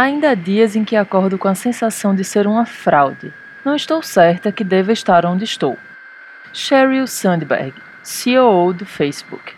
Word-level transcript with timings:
Ainda 0.00 0.30
há 0.30 0.34
dias 0.34 0.76
em 0.76 0.82
que 0.82 0.96
acordo 0.96 1.36
com 1.36 1.46
a 1.46 1.54
sensação 1.54 2.14
de 2.14 2.24
ser 2.24 2.46
uma 2.46 2.64
fraude. 2.64 3.34
Não 3.62 3.76
estou 3.76 4.02
certa 4.02 4.50
que 4.50 4.64
deva 4.64 4.92
estar 4.92 5.26
onde 5.26 5.44
estou. 5.44 5.76
Sheryl 6.54 7.06
Sandberg, 7.06 7.74
CEO 8.02 8.72
do 8.72 8.86
Facebook. 8.86 9.52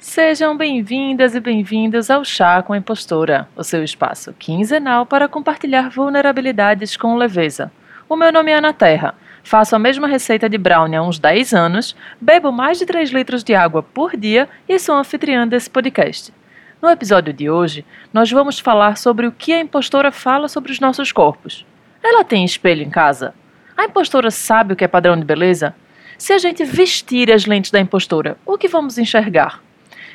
Sejam 0.00 0.56
bem-vindas 0.56 1.36
e 1.36 1.40
bem-vindos 1.40 2.10
ao 2.10 2.24
Chá 2.24 2.64
com 2.64 2.72
a 2.72 2.78
Impostora, 2.78 3.48
o 3.54 3.62
seu 3.62 3.84
espaço 3.84 4.34
quinzenal 4.40 5.06
para 5.06 5.28
compartilhar 5.28 5.88
vulnerabilidades 5.88 6.96
com 6.96 7.14
leveza. 7.14 7.70
O 8.08 8.16
meu 8.16 8.32
nome 8.32 8.50
é 8.50 8.56
Ana 8.56 8.72
Terra 8.72 9.14
Faço 9.42 9.74
a 9.74 9.78
mesma 9.78 10.06
receita 10.06 10.48
de 10.48 10.56
brownie 10.56 10.96
há 10.96 11.02
uns 11.02 11.18
10 11.18 11.52
anos, 11.52 11.96
bebo 12.20 12.52
mais 12.52 12.78
de 12.78 12.86
3 12.86 13.10
litros 13.10 13.42
de 13.42 13.54
água 13.54 13.82
por 13.82 14.16
dia 14.16 14.48
e 14.68 14.78
sou 14.78 14.94
anfitriã 14.94 15.46
desse 15.46 15.68
podcast. 15.68 16.32
No 16.80 16.88
episódio 16.88 17.32
de 17.32 17.50
hoje, 17.50 17.84
nós 18.12 18.30
vamos 18.30 18.58
falar 18.58 18.96
sobre 18.96 19.26
o 19.26 19.32
que 19.32 19.52
a 19.52 19.60
impostora 19.60 20.10
fala 20.10 20.48
sobre 20.48 20.72
os 20.72 20.80
nossos 20.80 21.12
corpos. 21.12 21.66
Ela 22.02 22.24
tem 22.24 22.44
espelho 22.44 22.82
em 22.82 22.90
casa? 22.90 23.34
A 23.76 23.84
impostora 23.84 24.30
sabe 24.30 24.72
o 24.72 24.76
que 24.76 24.84
é 24.84 24.88
padrão 24.88 25.16
de 25.16 25.24
beleza? 25.24 25.74
Se 26.18 26.32
a 26.32 26.38
gente 26.38 26.64
vestir 26.64 27.30
as 27.30 27.46
lentes 27.46 27.70
da 27.70 27.80
impostora, 27.80 28.36
o 28.46 28.56
que 28.56 28.68
vamos 28.68 28.98
enxergar? 28.98 29.60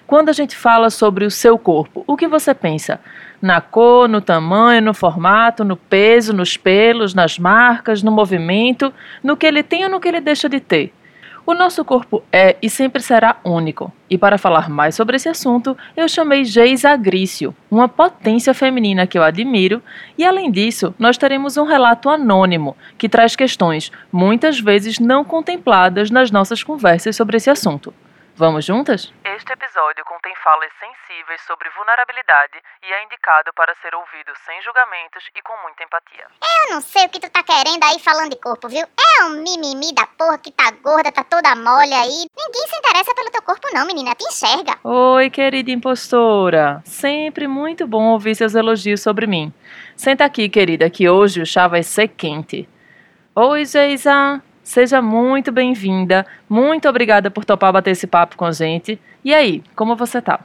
Quando 0.08 0.30
a 0.30 0.34
gente 0.34 0.56
fala 0.56 0.90
sobre 0.90 1.26
o 1.26 1.30
seu 1.30 1.58
corpo, 1.58 2.06
o 2.08 2.16
que 2.16 2.30
você 2.30 2.54
pensa? 2.54 2.98
Na 3.42 3.60
cor, 3.60 4.08
no 4.08 4.22
tamanho, 4.22 4.82
no 4.82 4.94
formato, 4.94 5.66
no 5.66 5.76
peso, 5.76 6.32
nos 6.32 6.56
pelos, 6.56 7.14
nas 7.14 7.38
marcas, 7.38 8.02
no 8.02 8.10
movimento, 8.10 8.94
no 9.22 9.36
que 9.36 9.46
ele 9.46 9.62
tem 9.62 9.84
ou 9.84 9.92
no 9.92 10.00
que 10.00 10.08
ele 10.08 10.22
deixa 10.22 10.48
de 10.48 10.62
ter. 10.62 10.94
O 11.46 11.54
nosso 11.54 11.84
corpo 11.84 12.24
é 12.32 12.56
e 12.62 12.70
sempre 12.70 13.02
será 13.02 13.36
único. 13.44 13.92
E 14.10 14.18
para 14.18 14.38
falar 14.38 14.70
mais 14.70 14.96
sobre 14.96 15.18
esse 15.18 15.28
assunto, 15.28 15.78
eu 15.96 16.08
chamei 16.08 16.46
Geisa 16.46 16.92
Agrício, 16.92 17.54
uma 17.70 17.90
potência 17.90 18.54
feminina 18.54 19.06
que 19.06 19.18
eu 19.18 19.24
admiro, 19.24 19.84
e 20.18 20.24
além 20.24 20.50
disso, 20.50 20.96
nós 20.98 21.18
teremos 21.18 21.58
um 21.58 21.66
relato 21.66 22.10
anônimo 22.10 22.78
que 22.98 23.10
traz 23.10 23.36
questões 23.36 23.92
muitas 24.10 24.58
vezes 24.58 25.00
não 25.00 25.26
contempladas 25.26 26.10
nas 26.10 26.32
nossas 26.32 26.64
conversas 26.64 27.14
sobre 27.14 27.36
esse 27.36 27.50
assunto. 27.50 27.94
Vamos 28.38 28.66
juntas? 28.66 29.12
Este 29.26 29.52
episódio 29.52 30.06
contém 30.06 30.32
falas 30.44 30.70
sensíveis 30.80 31.42
sobre 31.48 31.72
vulnerabilidade 31.72 32.54
e 32.86 32.94
é 32.94 33.04
indicado 33.04 33.50
para 33.56 33.74
ser 33.82 33.96
ouvido 33.96 34.32
sem 34.46 34.62
julgamentos 34.62 35.26
e 35.36 35.42
com 35.42 35.58
muita 35.64 35.84
empatia. 35.84 36.28
Eu 36.46 36.76
não 36.76 36.80
sei 36.80 37.08
o 37.08 37.10
que 37.10 37.20
tu 37.20 37.28
tá 37.32 37.42
querendo 37.42 37.84
aí 37.84 37.98
falando 37.98 38.30
de 38.30 38.38
corpo, 38.40 38.70
viu? 38.70 38.86
É 38.94 39.24
um 39.26 39.42
mimimi 39.42 39.92
da 39.92 40.06
porra 40.06 40.38
que 40.38 40.52
tá 40.52 40.70
gorda, 40.70 41.12
tá 41.12 41.24
toda 41.24 41.56
mole 41.56 41.92
aí. 41.96 42.30
Ninguém 42.38 42.68
se 42.68 42.78
interessa 42.78 43.16
pelo 43.16 43.32
teu 43.32 43.42
corpo 43.42 43.68
não, 43.74 43.88
menina, 43.88 44.14
te 44.14 44.26
enxerga. 44.26 44.78
Oi, 44.84 45.32
querida 45.32 45.72
impostora. 45.72 46.84
Sempre 46.86 47.48
muito 47.48 47.88
bom 47.88 48.12
ouvir 48.12 48.36
seus 48.36 48.54
elogios 48.54 49.02
sobre 49.02 49.26
mim. 49.26 49.52
Senta 49.96 50.24
aqui, 50.26 50.48
querida, 50.48 50.92
que 50.92 51.10
hoje 51.10 51.42
o 51.42 51.46
chá 51.46 51.68
vai 51.68 51.82
ser 51.82 52.10
quente. 52.10 52.70
Oi, 53.34 53.66
Geisa. 53.66 54.44
Seja 54.68 55.02
muito 55.02 55.50
bem-vinda. 55.50 56.26
Muito 56.50 56.90
obrigada 56.90 57.32
por 57.32 57.46
topar 57.46 57.72
bater 57.72 57.92
esse 57.92 58.06
papo 58.06 58.36
com 58.36 58.44
a 58.44 58.52
gente. 58.52 59.00
E 59.24 59.34
aí, 59.34 59.64
como 59.78 59.96
você 59.96 60.22
tá? 60.22 60.42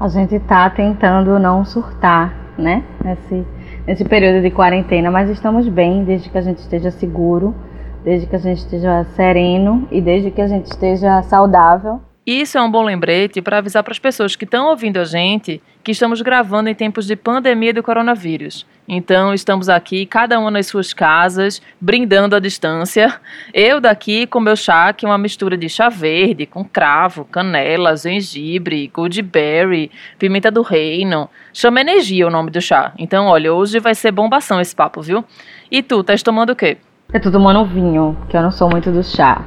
A 0.00 0.08
gente 0.08 0.40
tá 0.40 0.68
tentando 0.68 1.38
não 1.38 1.64
surtar, 1.64 2.34
né? 2.58 2.82
Nesse, 3.04 3.46
nesse 3.86 4.04
período 4.04 4.42
de 4.42 4.50
quarentena, 4.50 5.08
mas 5.08 5.30
estamos 5.30 5.68
bem 5.68 6.02
desde 6.02 6.30
que 6.30 6.36
a 6.36 6.40
gente 6.40 6.58
esteja 6.58 6.90
seguro, 6.90 7.54
desde 8.02 8.26
que 8.26 8.34
a 8.34 8.40
gente 8.40 8.58
esteja 8.58 9.04
sereno 9.14 9.86
e 9.88 10.00
desde 10.00 10.32
que 10.32 10.42
a 10.42 10.48
gente 10.48 10.66
esteja 10.66 11.22
saudável. 11.22 12.00
Isso 12.26 12.56
é 12.56 12.62
um 12.62 12.70
bom 12.70 12.82
lembrete 12.82 13.42
para 13.42 13.58
avisar 13.58 13.82
para 13.82 13.92
as 13.92 13.98
pessoas 13.98 14.34
que 14.34 14.46
estão 14.46 14.68
ouvindo 14.68 14.96
a 14.96 15.04
gente 15.04 15.60
que 15.82 15.92
estamos 15.92 16.22
gravando 16.22 16.70
em 16.70 16.74
tempos 16.74 17.06
de 17.06 17.14
pandemia 17.14 17.74
do 17.74 17.82
coronavírus. 17.82 18.64
Então, 18.88 19.34
estamos 19.34 19.68
aqui, 19.68 20.06
cada 20.06 20.38
uma 20.38 20.50
nas 20.50 20.66
suas 20.66 20.94
casas, 20.94 21.60
brindando 21.78 22.34
à 22.34 22.40
distância. 22.40 23.20
Eu 23.52 23.78
daqui 23.78 24.26
com 24.26 24.40
meu 24.40 24.56
chá, 24.56 24.90
que 24.94 25.04
é 25.04 25.08
uma 25.08 25.18
mistura 25.18 25.54
de 25.54 25.68
chá 25.68 25.90
verde, 25.90 26.46
com 26.46 26.64
cravo, 26.64 27.26
canela, 27.26 27.94
gengibre, 27.94 28.90
goodberry, 28.92 29.90
pimenta 30.18 30.50
do 30.50 30.62
reino. 30.62 31.28
Chama 31.52 31.82
energia 31.82 32.26
o 32.26 32.30
nome 32.30 32.50
do 32.50 32.60
chá. 32.62 32.94
Então, 32.96 33.26
olha, 33.26 33.52
hoje 33.52 33.78
vai 33.80 33.94
ser 33.94 34.12
bombação 34.12 34.58
esse 34.62 34.74
papo, 34.74 35.02
viu? 35.02 35.22
E 35.70 35.82
tu, 35.82 36.00
estás 36.00 36.22
tomando 36.22 36.50
o 36.50 36.56
quê? 36.56 36.78
Eu 37.12 37.20
tô 37.20 37.30
tomando 37.30 37.66
vinho, 37.66 38.16
que 38.30 38.36
eu 38.36 38.42
não 38.42 38.50
sou 38.50 38.70
muito 38.70 38.90
do 38.90 39.02
chá. 39.02 39.44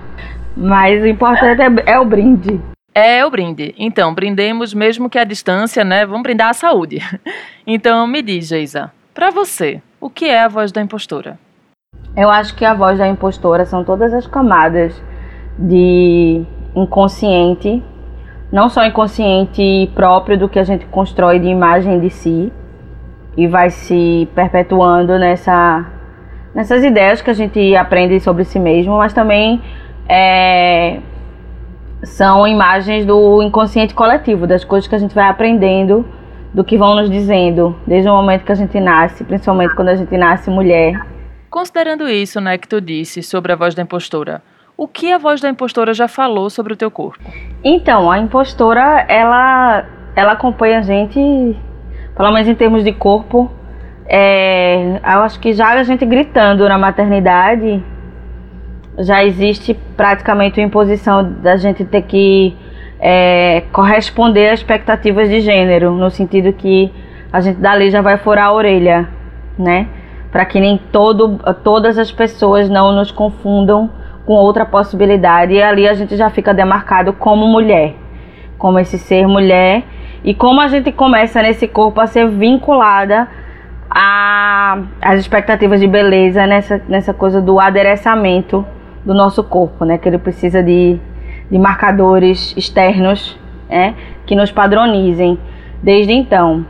Mas 0.58 1.04
o 1.04 1.06
importante 1.06 1.62
é, 1.62 1.94
é 1.94 2.00
o 2.00 2.06
brinde. 2.06 2.60
É 2.96 3.24
o 3.24 3.30
brinde. 3.30 3.76
Então, 3.78 4.12
brindemos 4.12 4.74
mesmo 4.74 5.08
que 5.08 5.20
a 5.20 5.24
distância, 5.24 5.84
né? 5.84 6.04
Vamos 6.04 6.24
brindar 6.24 6.50
a 6.50 6.54
saúde. 6.54 6.98
Então, 7.70 8.08
me 8.08 8.22
diz, 8.22 8.48
Geisa, 8.48 8.94
para 9.14 9.30
você, 9.30 9.82
o 10.00 10.10
que 10.10 10.24
é 10.24 10.40
a 10.40 10.48
voz 10.48 10.72
da 10.72 10.82
impostora? 10.82 11.38
Eu 12.16 12.30
acho 12.30 12.56
que 12.56 12.64
a 12.64 12.74
voz 12.74 12.98
da 12.98 13.06
impostora 13.06 13.66
são 13.66 13.84
todas 13.84 14.14
as 14.14 14.26
camadas 14.26 15.04
de 15.60 16.46
inconsciente, 16.74 17.84
não 18.50 18.70
só 18.70 18.86
inconsciente 18.86 19.92
próprio 19.94 20.38
do 20.38 20.48
que 20.48 20.58
a 20.58 20.64
gente 20.64 20.86
constrói 20.86 21.40
de 21.40 21.48
imagem 21.48 22.00
de 22.00 22.10
si 22.10 22.54
e 23.36 23.48
vai 23.48 23.70
se 23.70 24.30
perpetuando 24.34 25.20
nessa 25.20 25.86
nessas 26.56 26.84
ideias 26.86 27.22
que 27.22 27.30
a 27.30 27.34
gente 27.34 27.76
aprende 27.76 28.18
sobre 28.22 28.46
si 28.46 28.58
mesmo, 28.58 28.98
mas 28.98 29.12
também 29.12 29.62
é, 30.08 31.00
são 32.04 32.48
imagens 32.48 33.06
do 33.06 33.42
inconsciente 33.42 33.94
coletivo, 33.94 34.48
das 34.48 34.64
coisas 34.64 34.88
que 34.88 34.96
a 34.96 35.00
gente 35.00 35.14
vai 35.14 35.28
aprendendo, 35.28 36.06
do 36.54 36.64
que 36.64 36.78
vão 36.78 36.96
nos 36.96 37.10
dizendo 37.10 37.76
desde 37.86 38.10
o 38.10 38.14
momento 38.14 38.44
que 38.44 38.52
a 38.52 38.56
gente 38.56 38.80
nasce, 38.80 39.24
principalmente 39.24 39.76
quando 39.76 39.90
a 39.90 39.96
gente 39.96 40.16
nasce 40.18 40.50
mulher. 40.50 41.00
Considerando 41.50 42.08
isso, 42.08 42.40
né, 42.40 42.58
que 42.58 42.68
tu 42.68 42.80
disse 42.80 43.22
sobre 43.22 43.52
a 43.52 43.56
voz 43.56 43.76
da 43.76 43.82
impostora, 43.82 44.42
o 44.76 44.88
que 44.88 45.12
a 45.12 45.18
voz 45.18 45.42
da 45.42 45.50
impostora 45.50 45.94
já 45.94 46.08
falou 46.08 46.50
sobre 46.50 46.74
o 46.74 46.76
teu 46.76 46.92
corpo? 46.92 47.20
Então, 47.64 48.12
a 48.12 48.20
impostora, 48.20 49.06
ela, 49.08 49.86
ela 50.16 50.34
acompanha 50.34 50.80
a 50.80 50.82
gente, 50.82 51.20
pelo 52.16 52.32
menos 52.32 52.48
em 52.48 52.54
termos 52.54 52.84
de 52.84 52.92
corpo, 52.92 53.52
é, 54.06 55.00
eu 55.04 55.22
acho 55.22 55.40
que 55.40 55.52
já 55.52 55.72
a 55.72 55.84
gente 55.84 56.06
gritando 56.06 56.68
na 56.70 56.78
maternidade, 56.78 57.84
já 59.00 59.24
existe 59.24 59.74
praticamente 59.96 60.60
uma 60.60 60.66
imposição 60.66 61.24
da 61.42 61.56
gente 61.56 61.86
ter 61.86 62.02
que 62.02 62.56
é, 63.00 63.64
corresponder 63.72 64.50
às 64.50 64.60
expectativas 64.60 65.30
de 65.30 65.40
gênero, 65.40 65.92
no 65.92 66.10
sentido 66.10 66.52
que 66.52 66.92
a 67.32 67.40
gente 67.40 67.60
dali 67.60 67.90
já 67.92 68.02
vai 68.02 68.18
furar 68.18 68.48
a 68.48 68.54
orelha, 68.54 69.08
né? 69.58 69.88
Para 70.32 70.46
que 70.46 70.60
nem 70.60 70.78
todo, 70.92 71.40
todas 71.64 71.98
as 71.98 72.12
pessoas 72.12 72.70
não 72.70 72.92
nos 72.92 73.12
confundam 73.12 73.90
com 74.26 74.34
outra 74.34 74.66
possibilidade. 74.66 75.54
E 75.54 75.62
ali 75.62 75.88
a 75.88 75.94
gente 75.94 76.16
já 76.18 76.30
fica 76.30 76.54
demarcado 76.54 77.14
como 77.14 77.48
mulher, 77.48 77.96
como 78.58 78.80
esse 78.80 78.98
ser 78.98 79.28
mulher. 79.28 79.84
E 80.24 80.34
como 80.34 80.60
a 80.60 80.68
gente 80.68 80.92
começa 80.92 81.42
nesse 81.42 81.68
corpo 81.68 82.02
a 82.02 82.08
ser 82.08 82.28
vinculada 82.28 83.28
às 83.90 85.20
expectativas 85.20 85.80
de 85.80 85.88
beleza, 85.88 86.46
nessa, 86.46 86.82
nessa 86.88 87.14
coisa 87.14 87.42
do 87.42 87.60
adereçamento 87.60 88.66
do 89.08 89.14
nosso 89.14 89.42
corpo, 89.42 89.86
né? 89.86 89.98
Que 89.98 90.10
ele 90.10 90.18
precisa 90.18 90.62
de, 90.62 91.00
de 91.50 91.58
marcadores 91.58 92.54
externos, 92.58 93.40
né? 93.70 93.96
Que 94.26 94.36
nos 94.36 94.52
padronizem 94.52 95.40
desde 95.82 96.12
então. 96.12 96.66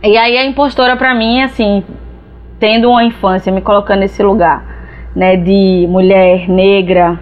E 0.00 0.16
aí 0.16 0.38
a 0.38 0.46
impostora 0.46 0.96
para 0.96 1.12
mim, 1.16 1.42
assim, 1.42 1.82
tendo 2.60 2.88
uma 2.88 3.02
infância, 3.02 3.52
me 3.52 3.60
colocando 3.60 4.00
nesse 4.00 4.22
lugar, 4.22 4.64
né? 5.16 5.36
De 5.36 5.84
mulher 5.90 6.48
negra, 6.48 7.18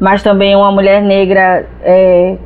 mas 0.00 0.24
também 0.24 0.56
uma 0.56 0.72
mulher 0.72 1.00
negra 1.00 1.64
é, 1.82 2.36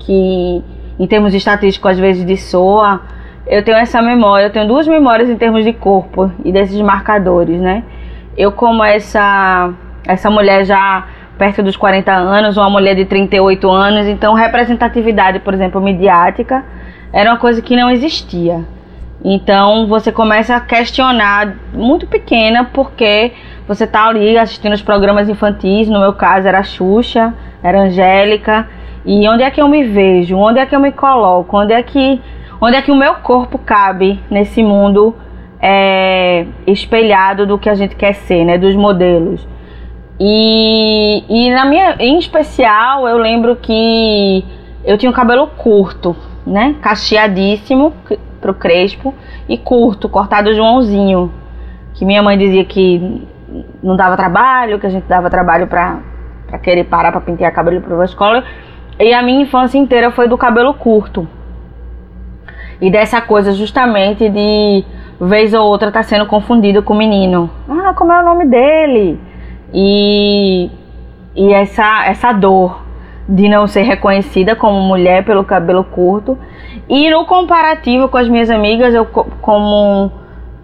que, 0.00 0.64
em 0.98 1.06
termos 1.06 1.32
estatísticos, 1.34 1.92
às 1.92 1.98
vezes 2.00 2.26
dissoa. 2.26 3.00
Eu 3.46 3.62
tenho 3.64 3.78
essa 3.78 4.02
memória, 4.02 4.46
eu 4.46 4.52
tenho 4.52 4.66
duas 4.66 4.88
memórias 4.88 5.30
em 5.30 5.36
termos 5.36 5.64
de 5.64 5.72
corpo 5.72 6.30
e 6.44 6.50
desses 6.50 6.80
marcadores, 6.80 7.60
né? 7.60 7.84
Eu 8.36 8.52
como 8.52 8.82
essa 8.84 9.72
essa 10.08 10.30
mulher 10.30 10.64
já 10.64 11.06
perto 11.38 11.62
dos 11.62 11.76
40 11.76 12.10
anos, 12.10 12.56
uma 12.56 12.68
mulher 12.68 12.96
de 12.96 13.04
38 13.04 13.70
anos, 13.70 14.06
então 14.06 14.34
representatividade, 14.34 15.38
por 15.38 15.54
exemplo, 15.54 15.80
midiática, 15.80 16.64
era 17.12 17.30
uma 17.30 17.38
coisa 17.38 17.62
que 17.62 17.76
não 17.76 17.88
existia. 17.88 18.64
Então 19.24 19.86
você 19.86 20.10
começa 20.10 20.56
a 20.56 20.60
questionar 20.60 21.54
muito 21.72 22.06
pequena 22.06 22.68
porque 22.72 23.32
você 23.66 23.86
tá 23.86 24.06
ali 24.06 24.38
assistindo 24.38 24.72
os 24.72 24.82
programas 24.82 25.28
infantis, 25.28 25.88
no 25.88 26.00
meu 26.00 26.12
caso 26.12 26.48
era 26.48 26.62
Xuxa, 26.62 27.34
era 27.62 27.82
Angélica, 27.82 28.66
e 29.04 29.28
onde 29.28 29.42
é 29.42 29.50
que 29.50 29.60
eu 29.60 29.68
me 29.68 29.84
vejo? 29.84 30.36
Onde 30.36 30.58
é 30.58 30.66
que 30.66 30.74
eu 30.74 30.80
me 30.80 30.92
coloco? 30.92 31.56
Onde 31.56 31.72
é 31.72 31.82
que 31.82 32.20
onde 32.60 32.76
é 32.76 32.82
que 32.82 32.90
o 32.90 32.96
meu 32.96 33.14
corpo 33.16 33.56
cabe 33.58 34.20
nesse 34.28 34.62
mundo 34.62 35.14
é, 35.60 36.46
espelhado 36.66 37.46
do 37.46 37.56
que 37.56 37.68
a 37.68 37.74
gente 37.74 37.94
quer 37.94 38.14
ser, 38.14 38.44
né, 38.44 38.58
dos 38.58 38.74
modelos? 38.74 39.46
E, 40.20 41.24
e 41.28 41.50
na 41.50 41.64
minha, 41.64 41.96
em 42.00 42.18
especial, 42.18 43.06
eu 43.06 43.18
lembro 43.18 43.56
que 43.56 44.44
eu 44.84 44.98
tinha 44.98 45.10
o 45.10 45.14
cabelo 45.14 45.46
curto, 45.46 46.16
né? 46.46 46.74
Cacheadíssimo 46.80 47.92
pro 48.40 48.54
crespo 48.54 49.14
e 49.48 49.56
curto, 49.56 50.08
cortado 50.08 50.54
Joãozinho. 50.54 51.32
Que 51.94 52.04
minha 52.04 52.22
mãe 52.22 52.36
dizia 52.36 52.64
que 52.64 53.26
não 53.82 53.96
dava 53.96 54.16
trabalho, 54.16 54.78
que 54.78 54.86
a 54.86 54.90
gente 54.90 55.04
dava 55.04 55.30
trabalho 55.30 55.66
pra, 55.66 56.00
pra 56.46 56.58
querer 56.58 56.84
parar 56.84 57.12
pra 57.12 57.20
pentear 57.20 57.52
cabelo 57.52 57.80
pra 57.80 58.04
escola. 58.04 58.44
E 58.98 59.12
a 59.12 59.22
minha 59.22 59.42
infância 59.42 59.78
inteira 59.78 60.10
foi 60.10 60.28
do 60.28 60.36
cabelo 60.36 60.74
curto. 60.74 61.28
E 62.80 62.90
dessa 62.90 63.20
coisa 63.20 63.52
justamente 63.52 64.28
de 64.28 64.84
vez 65.20 65.52
ou 65.52 65.66
outra 65.66 65.90
tá 65.90 66.02
sendo 66.02 66.26
confundido 66.26 66.82
com 66.82 66.94
o 66.94 66.96
menino. 66.96 67.50
Ah, 67.68 67.92
como 67.94 68.12
é 68.12 68.20
o 68.20 68.24
nome 68.24 68.46
dele? 68.46 69.20
E, 69.72 70.70
e 71.34 71.52
essa, 71.52 72.06
essa 72.06 72.32
dor 72.32 72.82
de 73.28 73.48
não 73.48 73.66
ser 73.66 73.82
reconhecida 73.82 74.56
como 74.56 74.80
mulher 74.80 75.24
pelo 75.24 75.44
cabelo 75.44 75.84
curto. 75.84 76.38
E 76.88 77.10
no 77.10 77.26
comparativo 77.26 78.08
com 78.08 78.16
as 78.16 78.28
minhas 78.28 78.48
amigas, 78.48 78.94
eu 78.94 79.04
como 79.04 80.10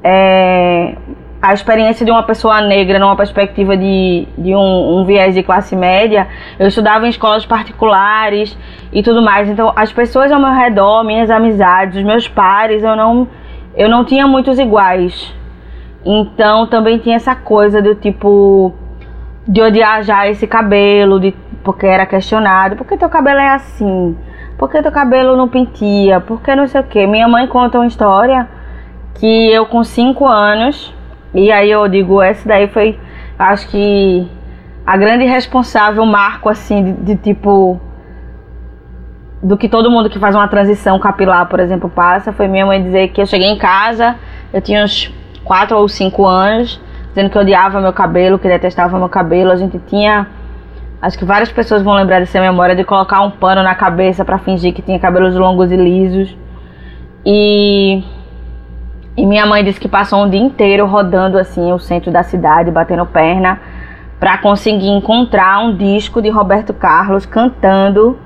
é, 0.02 0.96
a 1.42 1.52
experiência 1.52 2.06
de 2.06 2.10
uma 2.10 2.22
pessoa 2.22 2.62
negra 2.62 2.98
numa 2.98 3.14
perspectiva 3.16 3.76
de, 3.76 4.26
de 4.38 4.54
um, 4.54 4.98
um, 4.98 5.04
viés 5.04 5.34
de 5.34 5.42
classe 5.42 5.76
média, 5.76 6.26
eu 6.58 6.66
estudava 6.66 7.04
em 7.06 7.10
escolas 7.10 7.44
particulares 7.44 8.56
e 8.90 9.02
tudo 9.02 9.20
mais. 9.20 9.50
Então, 9.50 9.70
as 9.76 9.92
pessoas 9.92 10.32
ao 10.32 10.40
meu 10.40 10.52
redor, 10.52 11.04
minhas 11.04 11.30
amizades, 11.30 11.98
os 11.98 12.02
meus 12.02 12.26
pares, 12.26 12.82
eu 12.82 12.96
não, 12.96 13.28
eu 13.76 13.90
não 13.90 14.06
tinha 14.06 14.26
muitos 14.26 14.58
iguais. 14.58 15.34
Então, 16.02 16.66
também 16.66 16.96
tinha 16.96 17.16
essa 17.16 17.34
coisa 17.34 17.82
do 17.82 17.94
tipo 17.94 18.72
de 19.46 19.60
odiar 19.60 20.02
já 20.02 20.28
esse 20.28 20.46
cabelo, 20.46 21.20
de, 21.20 21.32
porque 21.62 21.86
era 21.86 22.06
questionado, 22.06 22.76
por 22.76 22.86
que 22.86 22.96
teu 22.96 23.08
cabelo 23.08 23.40
é 23.40 23.54
assim? 23.54 24.16
Por 24.56 24.70
que 24.70 24.82
teu 24.82 24.92
cabelo 24.92 25.36
não 25.36 25.48
pentia? 25.48 26.20
Por 26.20 26.40
que 26.40 26.54
não 26.54 26.66
sei 26.66 26.80
o 26.80 26.84
que? 26.84 27.06
Minha 27.06 27.28
mãe 27.28 27.46
conta 27.46 27.78
uma 27.78 27.86
história 27.86 28.48
que 29.14 29.50
eu 29.50 29.66
com 29.66 29.84
5 29.84 30.26
anos, 30.26 30.94
e 31.32 31.50
aí 31.50 31.70
eu 31.70 31.86
digo, 31.88 32.22
essa 32.22 32.48
daí 32.48 32.68
foi, 32.68 32.98
acho 33.38 33.68
que 33.68 34.28
a 34.86 34.96
grande 34.96 35.24
responsável, 35.24 36.04
marco 36.04 36.48
assim, 36.48 36.82
de, 36.82 36.92
de 36.92 37.16
tipo 37.16 37.80
do 39.42 39.58
que 39.58 39.68
todo 39.68 39.90
mundo 39.90 40.08
que 40.08 40.18
faz 40.18 40.34
uma 40.34 40.48
transição 40.48 40.98
capilar, 40.98 41.46
por 41.46 41.60
exemplo, 41.60 41.90
passa, 41.90 42.32
foi 42.32 42.48
minha 42.48 42.64
mãe 42.64 42.82
dizer 42.82 43.08
que 43.08 43.20
eu 43.20 43.26
cheguei 43.26 43.48
em 43.48 43.58
casa, 43.58 44.16
eu 44.52 44.62
tinha 44.62 44.82
uns 44.82 45.12
4 45.44 45.76
ou 45.76 45.86
5 45.86 46.24
anos, 46.24 46.80
dizendo 47.14 47.30
que 47.30 47.38
odiava 47.38 47.80
meu 47.80 47.92
cabelo, 47.92 48.38
que 48.40 48.48
detestava 48.48 48.98
meu 48.98 49.08
cabelo. 49.08 49.52
A 49.52 49.56
gente 49.56 49.78
tinha. 49.86 50.26
Acho 51.00 51.16
que 51.16 51.24
várias 51.24 51.52
pessoas 51.52 51.82
vão 51.82 51.94
lembrar 51.94 52.18
dessa 52.18 52.40
memória 52.40 52.74
de 52.74 52.82
colocar 52.82 53.20
um 53.20 53.30
pano 53.30 53.62
na 53.62 53.74
cabeça 53.74 54.24
para 54.24 54.38
fingir 54.38 54.74
que 54.74 54.82
tinha 54.82 54.98
cabelos 54.98 55.36
longos 55.36 55.70
e 55.70 55.76
lisos. 55.76 56.36
E. 57.24 58.02
E 59.16 59.24
minha 59.24 59.46
mãe 59.46 59.62
disse 59.62 59.78
que 59.78 59.86
passou 59.86 60.24
um 60.24 60.28
dia 60.28 60.40
inteiro 60.40 60.86
rodando 60.86 61.38
assim 61.38 61.72
o 61.72 61.78
centro 61.78 62.10
da 62.10 62.24
cidade, 62.24 62.68
batendo 62.72 63.06
perna, 63.06 63.60
para 64.18 64.38
conseguir 64.38 64.88
encontrar 64.88 65.60
um 65.60 65.76
disco 65.76 66.20
de 66.20 66.28
Roberto 66.30 66.74
Carlos 66.74 67.24
cantando 67.24 68.18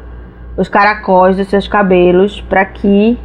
os 0.57 0.67
caracóis 0.67 1.37
dos 1.37 1.47
seus 1.49 1.69
cabelos, 1.69 2.41
para 2.41 2.65
que 2.65 3.19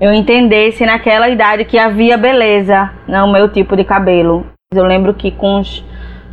eu 0.00 0.12
entendesse 0.12 0.84
naquela 0.84 1.28
idade 1.28 1.64
que 1.64 1.78
havia 1.78 2.18
beleza 2.18 2.90
no 3.06 3.30
meu 3.30 3.48
tipo 3.48 3.76
de 3.76 3.84
cabelo. 3.84 4.55
Eu 4.74 4.82
lembro 4.82 5.14
que 5.14 5.30
com 5.30 5.60
uns 5.60 5.84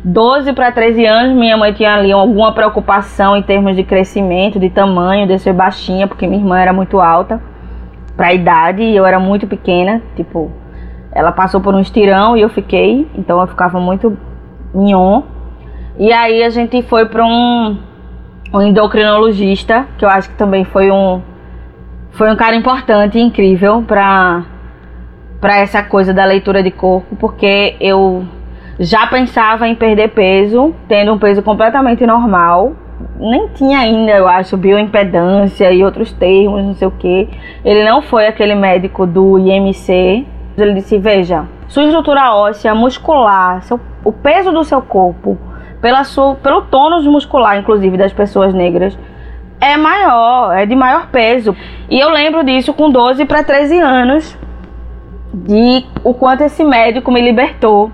12 0.02 0.52
para 0.54 0.72
13 0.72 1.06
anos, 1.06 1.36
minha 1.36 1.56
mãe 1.56 1.72
tinha 1.72 1.94
ali 1.94 2.10
alguma 2.10 2.50
preocupação 2.52 3.36
em 3.36 3.42
termos 3.42 3.76
de 3.76 3.84
crescimento, 3.84 4.58
de 4.58 4.68
tamanho, 4.70 5.24
de 5.24 5.38
ser 5.38 5.52
baixinha, 5.52 6.08
porque 6.08 6.26
minha 6.26 6.42
irmã 6.42 6.58
era 6.58 6.72
muito 6.72 6.98
alta 6.98 7.40
para 8.16 8.26
a 8.26 8.34
idade 8.34 8.82
e 8.82 8.96
eu 8.96 9.06
era 9.06 9.20
muito 9.20 9.46
pequena. 9.46 10.02
Tipo, 10.16 10.50
ela 11.12 11.30
passou 11.30 11.60
por 11.60 11.76
um 11.76 11.78
estirão 11.78 12.36
e 12.36 12.40
eu 12.40 12.48
fiquei, 12.48 13.08
então 13.14 13.40
eu 13.40 13.46
ficava 13.46 13.78
muito 13.78 14.18
mignon. 14.74 15.22
E 15.96 16.12
aí 16.12 16.42
a 16.42 16.50
gente 16.50 16.82
foi 16.82 17.06
para 17.06 17.24
um, 17.24 17.78
um 18.52 18.62
endocrinologista, 18.62 19.86
que 19.96 20.04
eu 20.04 20.08
acho 20.08 20.30
que 20.30 20.36
também 20.36 20.64
foi 20.64 20.90
um 20.90 21.22
foi 22.10 22.32
um 22.32 22.36
cara 22.36 22.56
importante 22.56 23.16
incrível 23.16 23.82
para 23.86 24.44
para 25.44 25.58
essa 25.58 25.82
coisa 25.82 26.14
da 26.14 26.24
leitura 26.24 26.62
de 26.62 26.70
corpo, 26.70 27.16
porque 27.16 27.76
eu 27.78 28.24
já 28.80 29.06
pensava 29.06 29.68
em 29.68 29.74
perder 29.74 30.08
peso, 30.08 30.74
tendo 30.88 31.12
um 31.12 31.18
peso 31.18 31.42
completamente 31.42 32.06
normal. 32.06 32.72
Nem 33.20 33.48
tinha 33.48 33.80
ainda, 33.80 34.12
eu 34.12 34.26
acho, 34.26 34.56
bioimpedância 34.56 35.70
e 35.70 35.84
outros 35.84 36.10
termos, 36.14 36.64
não 36.64 36.72
sei 36.72 36.88
o 36.88 36.92
que. 36.92 37.28
Ele 37.62 37.84
não 37.84 38.00
foi 38.00 38.26
aquele 38.26 38.54
médico 38.54 39.06
do 39.06 39.38
IMC. 39.38 40.26
Ele 40.56 40.72
disse: 40.72 40.96
Veja, 40.96 41.44
sua 41.68 41.84
estrutura 41.84 42.34
óssea, 42.34 42.74
muscular, 42.74 43.62
seu, 43.64 43.78
o 44.02 44.12
peso 44.14 44.50
do 44.50 44.64
seu 44.64 44.80
corpo, 44.80 45.36
pela 45.78 46.04
sua, 46.04 46.36
pelo 46.36 46.62
tônus 46.62 47.06
muscular, 47.06 47.58
inclusive, 47.58 47.98
das 47.98 48.14
pessoas 48.14 48.54
negras, 48.54 48.98
é 49.60 49.76
maior, 49.76 50.56
é 50.56 50.64
de 50.64 50.74
maior 50.74 51.08
peso. 51.08 51.54
E 51.90 52.00
eu 52.00 52.08
lembro 52.08 52.42
disso 52.42 52.72
com 52.72 52.90
12 52.90 53.26
para 53.26 53.44
13 53.44 53.78
anos, 53.78 54.38
de 55.34 55.84
o 56.02 56.14
quanto 56.14 56.42
esse 56.42 56.62
médico 56.64 57.10
me 57.10 57.20
libertou 57.20 57.90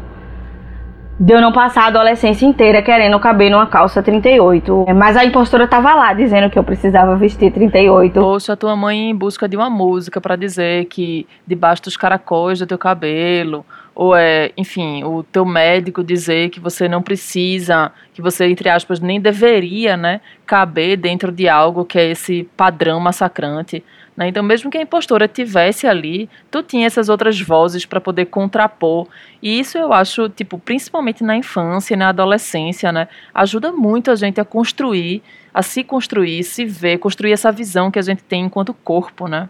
de 1.21 1.35
eu 1.35 1.41
não 1.43 1.53
passar 1.53 1.83
a 1.83 1.87
adolescência 1.89 2.47
inteira 2.47 2.81
querendo 2.81 3.21
caber 3.21 3.51
numa 3.51 3.67
calça 3.67 4.03
38. 4.03 4.87
Mas 4.97 5.19
a 5.19 5.25
impostora 5.25 5.69
tava 5.69 5.95
lá 5.95 6.15
dizendo 6.15 6.49
que 6.49 6.59
eu 6.59 6.65
precisava 6.65 7.15
vestir 7.15 7.53
38. 7.53 8.19
Poxa, 8.19 8.55
a 8.55 8.57
tua 8.57 8.75
mãe 8.75 9.11
em 9.11 9.15
busca 9.15 9.47
de 9.47 9.55
uma 9.55 9.69
música 9.69 10.19
para 10.19 10.35
dizer 10.35 10.87
que 10.87 11.27
debaixo 11.47 11.83
dos 11.83 11.97
caracóis 11.97 12.59
do 12.59 12.67
teu 12.67 12.79
cabelo, 12.79 13.67
ou 13.95 14.17
é, 14.17 14.51
enfim, 14.57 15.05
o 15.05 15.23
teu 15.23 15.45
médico 15.45 16.03
dizer 16.03 16.49
que 16.49 16.59
você 16.59 16.89
não 16.89 17.03
precisa, 17.03 17.93
que 18.15 18.23
você, 18.23 18.47
entre 18.47 18.71
aspas, 18.71 18.99
nem 18.99 19.21
deveria, 19.21 19.99
né, 19.99 20.23
caber 20.47 20.97
dentro 20.97 21.31
de 21.31 21.47
algo 21.51 21.85
que 21.85 21.99
é 21.99 22.13
esse 22.13 22.49
padrão 22.57 22.99
massacrante. 22.99 23.85
Né? 24.21 24.29
Então, 24.29 24.43
mesmo 24.43 24.71
que 24.71 24.77
a 24.77 24.83
impostora 24.83 25.27
tivesse 25.27 25.87
ali, 25.87 26.29
tu 26.51 26.63
tinha 26.63 26.87
essas 26.87 27.09
outras 27.09 27.41
vozes 27.41 27.87
para 27.87 28.03
poder 28.03 28.27
contrapor. 28.27 29.07
E 29.43 29.59
isso 29.59 29.79
eu 29.79 29.95
acho, 29.95 30.29
tipo, 30.29 30.59
principalmente 30.59 31.25
na 31.25 31.39
infância 31.39 31.97
na 31.97 32.11
adolescência, 32.11 32.93
né? 32.93 33.09
Ajuda 33.35 33.73
muito 33.73 34.11
a 34.11 34.15
gente 34.15 34.39
a 34.39 34.45
construir, 34.45 35.23
a 35.55 35.63
se 35.63 35.83
construir, 35.83 36.43
se 36.43 36.67
ver, 36.67 36.99
construir 36.99 37.33
essa 37.33 37.51
visão 37.51 37.91
que 37.91 37.99
a 37.99 38.03
gente 38.03 38.23
tem 38.23 38.45
enquanto 38.45 38.75
corpo, 38.75 39.27
né? 39.27 39.49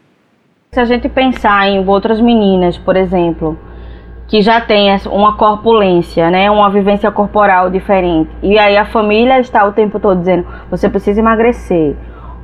Se 0.71 0.79
a 0.79 0.85
gente 0.85 1.09
pensar 1.09 1.69
em 1.69 1.85
outras 1.85 2.21
meninas, 2.21 2.79
por 2.79 2.97
exemplo, 2.97 3.59
que 4.29 4.41
já 4.41 4.61
tem 4.61 4.95
uma 5.07 5.37
corpulência, 5.37 6.31
né, 6.31 6.49
uma 6.49 6.71
vivência 6.71 7.11
corporal 7.11 7.69
diferente, 7.69 8.31
e 8.41 8.57
aí 8.57 8.77
a 8.77 8.85
família 8.85 9.41
está 9.41 9.65
o 9.67 9.73
tempo 9.73 9.99
todo 9.99 10.21
dizendo: 10.21 10.47
você 10.71 10.89
precisa 10.89 11.19
emagrecer, 11.19 11.97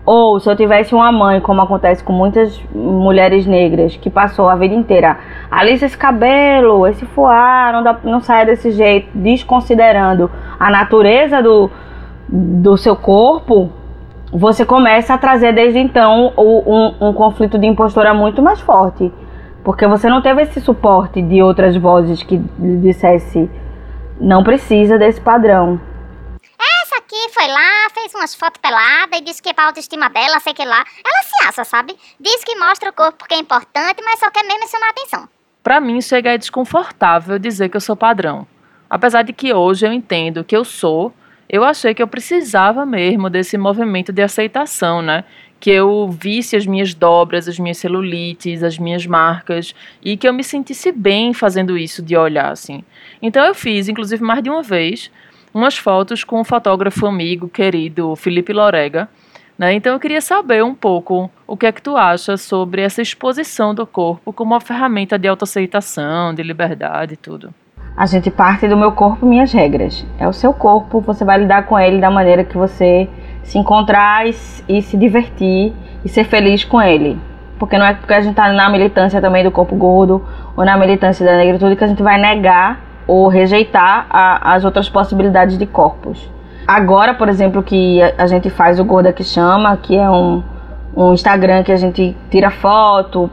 ou 0.07 0.39
se 0.39 0.49
eu 0.49 0.55
tivesse 0.55 0.95
uma 0.95 1.11
mãe, 1.11 1.41
como 1.41 1.61
acontece 1.61 2.03
com 2.03 2.13
muitas 2.13 2.63
mulheres 2.73 3.45
negras, 3.45 3.97
que 3.97 4.09
passou 4.09 4.49
a 4.49 4.55
vida 4.55 4.73
inteira, 4.73 5.19
alisa 5.51 5.85
esse 5.85 5.99
cabelo, 5.99 6.87
esse 6.87 7.05
foar, 7.05 7.73
não, 7.73 7.83
dá, 7.83 7.99
não 8.05 8.21
sai 8.21 8.47
desse 8.47 8.71
jeito, 8.71 9.09
desconsiderando 9.13 10.31
a 10.61 10.71
natureza 10.71 11.43
do, 11.43 11.69
do 12.29 12.77
seu 12.77 12.95
corpo, 12.95 13.69
você 14.33 14.65
começa 14.65 15.13
a 15.13 15.19
trazer 15.19 15.53
desde 15.53 15.81
então 15.81 16.33
um, 16.39 17.09
um 17.09 17.13
conflito 17.13 17.59
de 17.59 17.67
impostora 17.67 18.15
muito 18.15 18.41
mais 18.41 18.61
forte. 18.61 19.13
Porque 19.65 19.85
você 19.89 20.09
não 20.09 20.23
teve 20.23 20.43
esse 20.43 20.61
suporte 20.61 21.21
de 21.21 21.43
outras 21.43 21.77
vozes 21.77 22.23
que 22.23 22.41
dissesse 22.57 23.51
não 24.21 24.45
precisa 24.45 24.97
desse 24.97 25.21
padrão 25.21 25.81
aqui, 27.17 27.33
foi 27.33 27.49
lá, 27.49 27.89
fez 27.95 28.15
umas 28.15 28.35
fotos 28.35 28.61
peladas 28.61 29.19
e 29.19 29.23
disse 29.23 29.43
que 29.43 29.49
é 29.49 29.53
pra 29.53 29.67
autoestima 29.67 30.09
dela, 30.11 30.39
sei 30.41 30.53
que 30.53 30.65
lá. 30.65 30.85
Ela 31.05 31.23
se 31.23 31.49
acha, 31.49 31.65
sabe? 31.65 31.97
Diz 32.21 32.45
que 32.45 32.57
mostra 32.57 32.91
o 32.91 32.93
corpo 32.93 33.19
porque 33.19 33.35
é 33.35 33.39
importante, 33.39 34.03
mas 34.05 34.21
só 34.21 34.31
quer 34.31 34.45
mesmo 34.45 34.69
chamar 34.69 34.89
a 34.89 34.91
atenção. 34.91 35.29
Pra 35.63 35.81
mim, 35.81 36.01
chega 36.01 36.35
é 36.35 36.39
desconfortável 36.39 37.39
dizer 37.39 37.69
que 37.69 37.77
eu 37.77 37.81
sou 37.81 37.97
padrão. 37.97 38.47
Apesar 38.89 39.23
de 39.23 39.33
que 39.33 39.53
hoje 39.53 39.87
eu 39.87 39.93
entendo 39.93 40.45
que 40.45 40.57
eu 40.57 40.65
sou, 40.65 41.13
eu 41.49 41.65
achei 41.65 41.95
que 41.95 42.03
eu 42.03 42.07
precisava 42.07 42.87
mesmo 42.87 43.29
desse 43.31 43.57
movimento 43.59 44.13
de 44.13 44.23
aceitação, 44.23 45.03
né? 45.03 45.25
Que 45.59 45.71
eu 45.71 46.09
visse 46.09 46.55
as 46.55 46.67
minhas 46.67 46.95
dobras, 46.95 47.49
as 47.49 47.59
minhas 47.59 47.79
celulites, 47.79 48.63
as 48.63 48.79
minhas 48.79 49.07
marcas 49.07 49.75
e 50.05 50.17
que 50.17 50.29
eu 50.29 50.33
me 50.33 50.45
sentisse 50.45 50.93
bem 50.93 51.33
fazendo 51.33 51.79
isso 51.79 52.03
de 52.03 52.17
olhar 52.17 52.53
assim. 52.53 52.85
Então 53.21 53.45
eu 53.45 53.55
fiz, 53.55 53.89
inclusive 53.89 54.23
mais 54.23 54.43
de 54.43 54.51
uma 54.51 54.63
vez, 54.63 55.11
umas 55.57 55.79
fotos 55.79 56.23
com 56.23 56.39
o 56.39 56.45
fotógrafo 56.45 57.07
amigo 57.07 57.49
querido 57.49 58.15
Felipe 58.15 58.53
Lorega. 58.53 59.09
Né? 59.59 59.73
Então 59.73 59.95
eu 59.95 59.99
queria 59.99 60.21
saber 60.21 60.63
um 60.63 60.75
pouco 60.75 61.31
o 61.47 61.57
que 61.57 61.65
é 61.65 61.73
que 61.73 61.81
tu 61.81 61.97
acha 61.97 62.37
sobre 62.37 62.83
essa 62.83 63.01
exposição 63.01 63.75
do 63.75 63.87
corpo 63.87 64.35
como 64.35 64.53
uma 64.53 64.61
ferramenta 64.61 65.19
de 65.19 65.27
autoaceitação, 65.27 66.35
de 66.35 66.43
liberdade 66.43 67.15
e 67.15 67.17
tudo. 67.17 67.55
a 67.97 68.05
gente 68.05 68.31
parte 68.31 68.69
do 68.69 68.77
meu 68.77 68.93
corpo, 68.93 69.25
minhas 69.25 69.51
regras. 69.51 70.05
É 70.19 70.29
o 70.29 70.33
seu 70.33 70.53
corpo, 70.53 71.01
você 71.01 71.25
vai 71.25 71.39
lidar 71.39 71.65
com 71.65 71.79
ele 71.79 72.03
da 72.03 72.11
maneira 72.11 72.45
que 72.45 72.59
você 72.59 73.09
se 73.43 73.57
encontrar 73.57 74.29
e, 74.29 74.83
se 74.83 74.97
divertir 74.99 75.73
e 76.05 76.09
ser 76.11 76.25
feliz 76.25 76.65
com 76.65 76.83
ele. 76.83 77.19
Porque 77.59 77.79
não 77.79 77.87
é 77.87 77.95
porque 77.95 78.13
a 78.13 78.21
gente 78.21 78.35
tá 78.35 78.53
na 78.53 78.69
militância 78.69 79.23
também 79.23 79.43
do 79.43 79.51
corpo 79.51 79.75
gordo 79.75 80.23
ou 80.55 80.67
na 80.67 80.77
militância 80.77 81.25
da 81.25 81.39
negritude 81.39 81.77
que 81.77 81.85
a 81.85 81.87
gente 81.87 82.03
vai 82.03 82.21
negar 82.21 82.86
ou 83.07 83.29
rejeitar 83.29 84.07
a, 84.11 84.55
as 84.55 84.65
outras 84.65 84.89
possibilidades 84.89 85.57
de 85.57 85.67
corpos. 85.67 86.31
Agora, 86.67 87.15
por 87.15 87.29
exemplo, 87.29 87.63
que 87.63 88.03
a, 88.03 88.15
a 88.19 88.27
gente 88.27 88.51
faz 88.51 88.81
o 88.81 88.85
Gorda 88.85 89.13
que 89.13 89.23
Chama, 89.23 89.77
que 89.77 89.97
é 89.97 90.11
um, 90.11 90.43
um 90.97 91.13
Instagram 91.13 91.63
que 91.63 91.71
a 91.71 91.77
gente 91.77 92.17
tira 92.29 92.51
foto, 92.51 93.31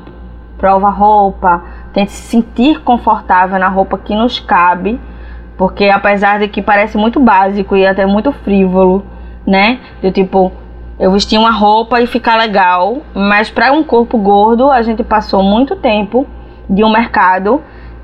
prova 0.58 0.90
roupa, 0.90 1.64
tente 1.92 2.12
se 2.12 2.22
sentir 2.22 2.82
confortável 2.82 3.58
na 3.58 3.68
roupa 3.68 3.98
que 3.98 4.16
nos 4.16 4.40
cabe, 4.40 5.00
porque 5.58 5.90
apesar 5.90 6.40
de 6.40 6.48
que 6.48 6.62
parece 6.62 6.98
muito 6.98 7.20
básico 7.20 7.76
e 7.76 7.86
até 7.86 8.06
muito 8.06 8.32
frívolo, 8.32 9.04
né? 9.46 9.80
De 10.02 10.12
tipo, 10.12 10.52
eu 11.00 11.12
vestir 11.12 11.38
uma 11.38 11.52
roupa 11.52 12.00
e 12.02 12.08
ficar 12.08 12.38
legal, 12.38 12.98
mas 13.14 13.50
para 13.50 13.72
um 13.72 13.84
corpo 13.84 14.18
gordo, 14.18 14.70
a 14.70 14.82
gente 14.84 15.04
passou 15.04 15.42
muito 15.44 15.76
tempo 15.76 16.26
de 16.70 16.84
um 16.84 16.92
mercado 16.92 17.62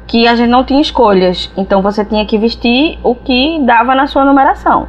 que 0.10 0.28
a 0.28 0.36
gente 0.36 0.50
não 0.50 0.64
tinha 0.64 0.82
escolhas. 0.82 1.52
Então 1.56 1.84
você 1.84 2.04
tinha 2.04 2.26
que 2.26 2.38
vestir 2.38 2.98
o 3.04 3.14
que 3.14 3.60
dava 3.64 3.94
na 3.94 4.08
sua 4.08 4.26
numeração. 4.26 4.88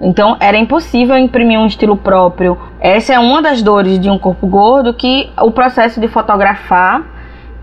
Então 0.00 0.36
era 0.40 0.58
impossível 0.58 1.16
imprimir 1.16 1.58
um 1.58 1.66
estilo 1.66 1.96
próprio. 1.96 2.58
Essa 2.80 3.14
é 3.14 3.18
uma 3.18 3.40
das 3.40 3.62
dores 3.62 3.98
de 3.98 4.10
um 4.10 4.18
corpo 4.18 4.46
gordo 4.48 4.92
que 4.92 5.30
o 5.40 5.52
processo 5.52 6.00
de 6.00 6.08
fotografar 6.08 7.02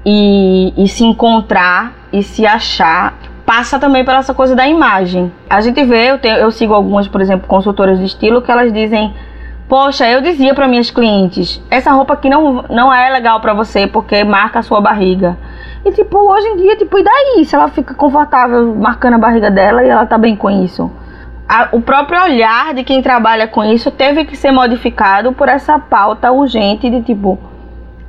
e, 0.06 0.74
e 0.78 0.88
se 0.88 1.04
encontrar 1.04 1.94
e 2.14 2.24
se 2.24 2.48
achar 2.48 3.16
passa 3.46 3.78
também 3.78 4.06
pela 4.06 4.20
essa 4.20 4.34
coisa 4.34 4.56
da 4.56 4.66
imagem. 4.66 5.32
A 5.50 5.60
gente 5.60 5.84
vê, 5.84 6.12
eu, 6.12 6.20
tenho, 6.20 6.38
eu 6.38 6.52
sigo 6.52 6.74
algumas, 6.74 7.08
por 7.08 7.20
exemplo, 7.20 7.48
consultoras 7.48 8.00
de 8.00 8.06
estilo 8.06 8.42
que 8.42 8.52
elas 8.52 8.72
dizem 8.72 9.14
Poxa, 9.68 10.10
eu 10.10 10.22
dizia 10.22 10.54
para 10.54 10.66
minhas 10.66 10.90
clientes, 10.90 11.62
essa 11.70 11.92
roupa 11.92 12.14
aqui 12.14 12.30
não, 12.30 12.64
não 12.70 12.94
é 12.94 13.10
legal 13.10 13.42
para 13.42 13.54
você 13.54 13.86
porque 13.86 14.24
marca 14.24 14.60
a 14.60 14.64
sua 14.64 14.80
barriga. 14.80 15.38
E 15.88 15.92
tipo, 15.94 16.18
hoje 16.18 16.46
em 16.48 16.58
dia, 16.58 16.76
tipo, 16.76 17.00
e 17.00 17.04
daí? 17.04 17.46
Se 17.46 17.56
ela 17.56 17.70
fica 17.70 17.94
confortável 17.94 18.76
marcando 18.76 19.14
a 19.14 19.18
barriga 19.18 19.50
dela 19.50 19.82
e 19.86 19.88
ela 19.88 20.06
tá 20.06 20.18
bem 20.18 20.36
com 20.36 20.50
isso. 20.50 20.92
A, 21.48 21.70
o 21.72 21.80
próprio 21.80 22.22
olhar 22.22 22.74
de 22.74 22.84
quem 22.84 23.02
trabalha 23.02 23.48
com 23.48 23.64
isso 23.64 23.90
teve 23.90 24.26
que 24.26 24.36
ser 24.36 24.52
modificado 24.52 25.32
por 25.32 25.48
essa 25.48 25.80
pauta 25.80 26.30
urgente 26.30 26.90
de 26.90 27.02
tipo, 27.04 27.40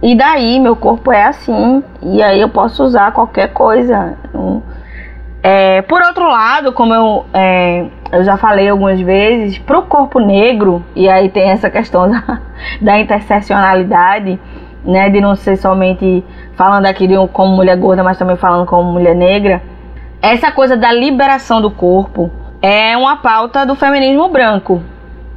e 0.03 0.17
daí, 0.17 0.59
meu 0.59 0.75
corpo 0.75 1.13
é 1.13 1.27
assim, 1.27 1.85
e 2.03 2.21
aí 2.21 2.41
eu 2.41 2.49
posso 2.49 2.83
usar 2.83 3.13
qualquer 3.13 3.53
coisa. 3.53 4.19
É, 5.41 5.81
por 5.83 6.03
outro 6.03 6.27
lado, 6.27 6.73
como 6.73 6.93
eu, 6.93 7.27
é, 7.33 7.87
eu 8.11 8.25
já 8.25 8.37
falei 8.37 8.69
algumas 8.69 9.01
vezes, 9.01 9.57
para 9.57 9.79
o 9.79 9.83
corpo 9.83 10.19
negro, 10.19 10.85
e 10.97 11.09
aí 11.09 11.29
tem 11.29 11.49
essa 11.49 11.71
questão 11.71 12.11
da, 12.11 12.41
da 12.81 12.99
interseccionalidade, 12.99 14.37
né, 14.85 15.11
de 15.11 15.21
não 15.21 15.37
ser 15.37 15.57
somente 15.57 16.25
falando 16.59 16.87
aqui 16.87 17.07
de 17.07 17.17
um, 17.17 17.29
como 17.29 17.55
mulher 17.55 17.77
gorda, 17.77 18.03
mas 18.03 18.19
também 18.19 18.37
falando 18.37 18.67
como 18.67 18.93
mulher 18.93 19.15
negra, 19.15 19.63
essa 20.21 20.51
coisa 20.51 20.77
da 20.77 20.93
liberação 20.93 21.63
do 21.63 21.71
corpo 21.71 22.33
é 22.61 22.97
uma 22.97 23.19
pauta 23.19 23.65
do 23.65 23.77
feminismo 23.77 24.29
branco, 24.29 24.83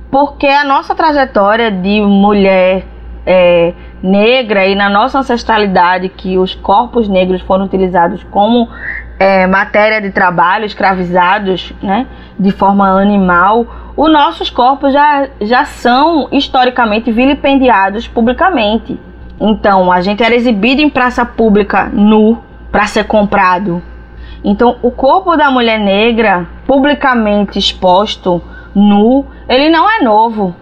porque 0.10 0.48
a 0.48 0.64
nossa 0.64 0.96
trajetória 0.96 1.70
de 1.70 2.02
mulher 2.02 2.84
é, 3.24 3.72
negra 4.02 4.66
e 4.66 4.74
na 4.74 4.90
nossa 4.90 5.20
ancestralidade 5.20 6.10
que 6.10 6.40
os 6.40 6.56
corpos 6.56 7.08
negros 7.08 7.40
foram 7.44 7.66
utilizados 7.66 8.24
como 8.24 8.68
é, 9.20 9.46
matéria 9.46 10.02
de 10.02 10.10
trabalho, 10.10 10.66
escravizados 10.66 11.72
né, 11.84 12.08
de 12.40 12.50
forma 12.50 13.00
animal, 13.00 13.68
os 13.96 14.12
nossos 14.12 14.50
corpos 14.50 14.92
já, 14.92 15.28
já 15.40 15.66
são 15.66 16.28
historicamente 16.32 17.12
vilipendiados 17.12 18.08
publicamente. 18.08 19.00
Então, 19.42 19.92
a 19.92 20.02
gente 20.02 20.22
era 20.22 20.36
exibido 20.36 20.82
em 20.82 20.90
praça 20.90 21.26
pública 21.26 21.90
nu 21.92 22.38
para 22.72 22.86
ser 22.86 23.06
comprado. 23.06 23.82
Então, 24.44 24.78
o 24.84 24.92
corpo 24.92 25.36
da 25.36 25.50
mulher 25.50 25.80
negra, 25.80 26.48
publicamente 26.68 27.58
exposto, 27.58 28.40
nu, 28.76 29.26
ele 29.50 29.70
não 29.70 29.90
é 29.90 30.04
novo. 30.04 30.56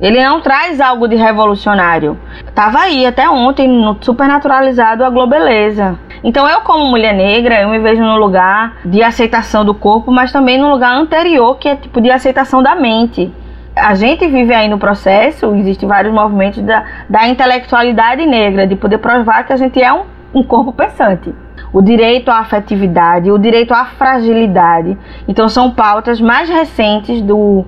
Ele 0.00 0.22
não 0.22 0.40
traz 0.40 0.80
algo 0.80 1.08
de 1.08 1.16
revolucionário. 1.16 2.18
Tava 2.54 2.78
aí 2.78 3.04
até 3.04 3.28
ontem 3.28 3.68
no 3.68 3.96
supernaturalizado 4.00 5.04
a 5.04 5.10
globeleza. 5.10 5.98
Então 6.24 6.48
eu 6.48 6.60
como 6.62 6.86
mulher 6.86 7.14
negra, 7.14 7.60
eu 7.60 7.68
me 7.68 7.78
vejo 7.78 8.02
num 8.02 8.16
lugar 8.16 8.78
de 8.84 9.02
aceitação 9.02 9.64
do 9.64 9.74
corpo, 9.74 10.10
mas 10.10 10.32
também 10.32 10.58
num 10.58 10.70
lugar 10.70 10.96
anterior 10.96 11.56
que 11.56 11.68
é 11.68 11.76
tipo 11.76 12.00
de 12.00 12.10
aceitação 12.10 12.62
da 12.62 12.74
mente. 12.74 13.32
A 13.74 13.94
gente 13.94 14.26
vive 14.28 14.52
aí 14.52 14.68
no 14.68 14.78
processo, 14.78 15.54
existem 15.54 15.88
vários 15.88 16.12
movimentos 16.12 16.62
da, 16.62 16.84
da 17.08 17.28
intelectualidade 17.28 18.26
negra, 18.26 18.66
de 18.66 18.76
poder 18.76 18.98
provar 18.98 19.44
que 19.44 19.52
a 19.52 19.56
gente 19.56 19.82
é 19.82 19.92
um, 19.92 20.04
um 20.34 20.42
corpo 20.42 20.72
pensante 20.72 21.32
o 21.72 21.80
direito 21.80 22.30
à 22.30 22.38
afetividade, 22.38 23.30
o 23.30 23.38
direito 23.38 23.72
à 23.72 23.86
fragilidade. 23.86 24.96
Então 25.26 25.48
são 25.48 25.70
pautas 25.70 26.20
mais 26.20 26.48
recentes 26.48 27.22
do 27.22 27.64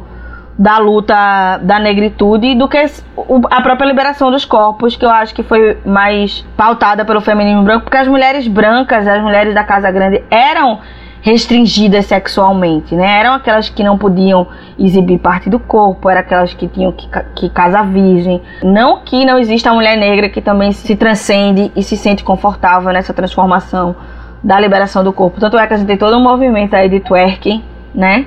da 0.56 0.78
luta 0.78 1.58
da 1.62 1.80
negritude 1.80 2.54
do 2.54 2.68
que 2.68 2.78
a 2.78 3.60
própria 3.60 3.86
liberação 3.86 4.30
dos 4.30 4.44
corpos, 4.44 4.94
que 4.94 5.04
eu 5.04 5.10
acho 5.10 5.34
que 5.34 5.42
foi 5.42 5.76
mais 5.84 6.46
pautada 6.56 7.04
pelo 7.04 7.20
feminismo 7.20 7.64
branco, 7.64 7.82
porque 7.82 7.96
as 7.96 8.06
mulheres 8.06 8.46
brancas, 8.46 9.08
as 9.08 9.20
mulheres 9.20 9.52
da 9.52 9.64
Casa 9.64 9.90
Grande, 9.90 10.22
eram 10.30 10.78
restringidas 11.24 12.04
sexualmente, 12.04 12.94
né? 12.94 13.20
Eram 13.20 13.32
aquelas 13.32 13.70
que 13.70 13.82
não 13.82 13.96
podiam 13.96 14.46
exibir 14.78 15.18
parte 15.18 15.48
do 15.48 15.58
corpo, 15.58 16.10
eram 16.10 16.20
aquelas 16.20 16.52
que 16.52 16.68
tinham 16.68 16.92
que, 16.92 17.08
que 17.34 17.48
casar 17.48 17.86
virgem. 17.86 18.42
Não 18.62 19.00
que 19.00 19.24
não 19.24 19.38
exista 19.38 19.70
a 19.70 19.72
mulher 19.72 19.96
negra 19.96 20.28
que 20.28 20.42
também 20.42 20.70
se 20.70 20.94
transcende 20.94 21.72
e 21.74 21.82
se 21.82 21.96
sente 21.96 22.22
confortável 22.22 22.92
nessa 22.92 23.14
transformação 23.14 23.96
da 24.42 24.60
liberação 24.60 25.02
do 25.02 25.14
corpo. 25.14 25.40
Tanto 25.40 25.56
é 25.56 25.66
que 25.66 25.72
a 25.72 25.76
gente 25.78 25.86
tem 25.86 25.96
todo 25.96 26.14
um 26.14 26.22
movimento 26.22 26.74
aí 26.74 26.90
de 26.90 27.00
twerking, 27.00 27.64
né? 27.94 28.26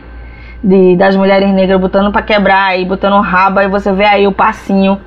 de, 0.63 0.96
das 0.96 1.16
mulheres 1.16 1.54
negras 1.54 1.80
botando 1.80 2.12
para 2.12 2.24
quebrar 2.24 2.80
e 2.80 2.84
botando 2.84 3.22
raba 3.22 3.63
e 3.63 3.68
você 3.68 3.94
vê 3.94 4.06
aí 4.06 4.25
o 4.25 4.32
passinho. 4.32 5.00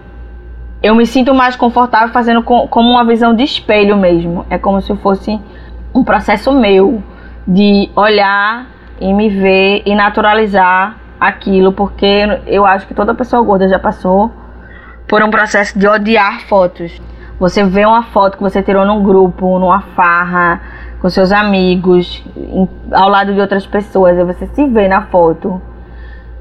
Eu 0.81 0.95
me 0.95 1.05
sinto 1.05 1.35
mais 1.35 1.57
confortável 1.57 2.13
fazendo 2.13 2.41
com, 2.41 2.69
como 2.69 2.89
uma 2.89 3.05
visão 3.05 3.35
de 3.35 3.43
espelho 3.43 3.97
mesmo. 3.97 4.47
É 4.49 4.57
como 4.57 4.81
se 4.81 4.95
fosse 4.99 5.41
um 5.93 6.05
processo 6.05 6.53
meu 6.53 7.03
de 7.47 7.91
olhar 7.97 8.67
e 9.01 9.13
me 9.13 9.29
ver 9.29 9.83
e 9.87 9.95
naturalizar 9.95 10.97
aquilo, 11.19 11.73
porque 11.73 12.41
eu 12.47 12.65
acho 12.65 12.87
que 12.87 12.95
toda 12.95 13.15
pessoa 13.15 13.43
gorda 13.43 13.69
já 13.69 13.79
passou 13.79 14.33
por 15.09 15.23
um 15.23 15.31
processo 15.31 15.79
de 15.79 15.87
odiar 15.87 16.41
fotos. 16.43 17.01
Você 17.39 17.65
vê 17.65 17.87
uma 17.87 18.03
foto 18.03 18.37
que 18.37 18.43
você 18.43 18.63
tirou 18.63 18.85
num 18.85 19.03
grupo, 19.03 19.59
numa 19.59 19.81
farra, 19.81 20.61
com 21.01 21.09
seus 21.09 21.33
amigos, 21.33 22.23
em, 22.37 22.69
ao 22.93 23.09
lado 23.09 23.33
de 23.33 23.41
outras 23.41 23.67
pessoas, 23.67 24.19
e 24.19 24.25
você 24.25 24.47
se 24.47 24.67
vê 24.67 24.87
na 24.87 25.03
foto 25.03 25.61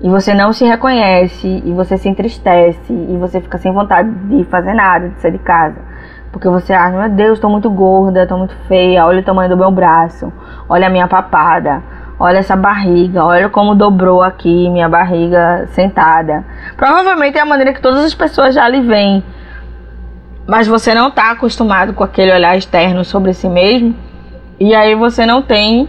e 0.01 0.09
você 0.09 0.33
não 0.33 0.53
se 0.53 0.65
reconhece 0.65 1.61
e 1.65 1.73
você 1.73 1.97
se 1.97 2.07
entristece 2.07 2.93
e 2.93 3.17
você 3.17 3.41
fica 3.41 3.57
sem 3.57 3.71
vontade 3.71 4.09
de 4.09 4.43
fazer 4.45 4.73
nada, 4.73 5.09
de 5.09 5.21
sair 5.21 5.31
de 5.31 5.39
casa. 5.39 5.88
Porque 6.31 6.47
você 6.47 6.73
acha, 6.73 6.95
meu 6.95 7.09
Deus, 7.09 7.33
estou 7.33 7.49
muito 7.49 7.69
gorda, 7.69 8.23
estou 8.23 8.37
muito 8.37 8.55
feia, 8.67 9.05
olha 9.05 9.19
o 9.19 9.23
tamanho 9.23 9.49
do 9.49 9.57
meu 9.57 9.71
braço, 9.71 10.31
olha 10.67 10.87
a 10.87 10.89
minha 10.89 11.07
papada, 11.07 11.81
olha 12.19 12.37
essa 12.37 12.55
barriga, 12.55 13.23
olha 13.23 13.49
como 13.49 13.73
dobrou 13.73 14.21
aqui 14.21 14.69
minha 14.69 14.87
barriga 14.87 15.67
sentada. 15.71 16.45
Provavelmente 16.77 17.37
é 17.37 17.41
a 17.41 17.45
maneira 17.45 17.73
que 17.73 17.81
todas 17.81 18.03
as 18.03 18.13
pessoas 18.13 18.53
já 18.53 18.67
lhe 18.67 18.81
veem. 18.81 19.23
Mas 20.45 20.67
você 20.67 20.93
não 20.93 21.09
está 21.09 21.31
acostumado 21.31 21.93
com 21.93 22.03
aquele 22.03 22.31
olhar 22.31 22.55
externo 22.57 23.03
sobre 23.03 23.33
si 23.33 23.47
mesmo 23.47 23.95
e 24.59 24.75
aí 24.75 24.95
você 24.95 25.25
não 25.25 25.41
tem 25.41 25.87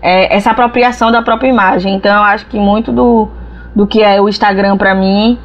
é, 0.00 0.36
essa 0.36 0.50
apropriação 0.50 1.10
da 1.10 1.22
própria 1.22 1.48
imagem. 1.48 1.94
Então 1.94 2.14
eu 2.14 2.22
acho 2.22 2.46
que 2.46 2.58
muito 2.58 2.92
do, 2.92 3.28
do 3.74 3.86
que 3.86 4.02
é 4.02 4.20
o 4.20 4.28
Instagram 4.28 4.76
para 4.76 4.94
mim 4.94 5.38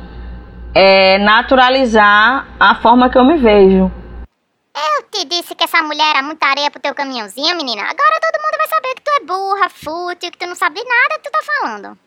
é 0.74 1.18
naturalizar 1.20 2.46
a 2.60 2.76
forma 2.76 3.10
que 3.10 3.18
eu 3.18 3.24
me 3.24 3.38
vejo. 3.38 3.92
Eu 4.78 5.04
te 5.10 5.26
disse 5.26 5.56
que 5.56 5.64
essa 5.64 5.82
mulher 5.82 6.12
era 6.12 6.22
muita 6.22 6.46
areia 6.46 6.70
pro 6.70 6.80
teu 6.80 6.94
caminhãozinho, 6.94 7.58
menina. 7.58 7.82
Agora 7.82 8.20
todo 8.22 8.44
mundo 8.44 8.58
vai 8.58 8.68
saber 8.68 8.94
que 8.94 9.02
tu 9.02 9.10
é 9.10 9.26
burra, 9.26 9.70
fútil, 9.70 10.32
que 10.32 10.38
tu 10.38 10.46
não 10.46 10.56
sabe 10.56 10.80
nada 10.84 11.20
que 11.20 11.30
tu 11.30 11.32
tá 11.32 11.40
falando. 11.44 11.98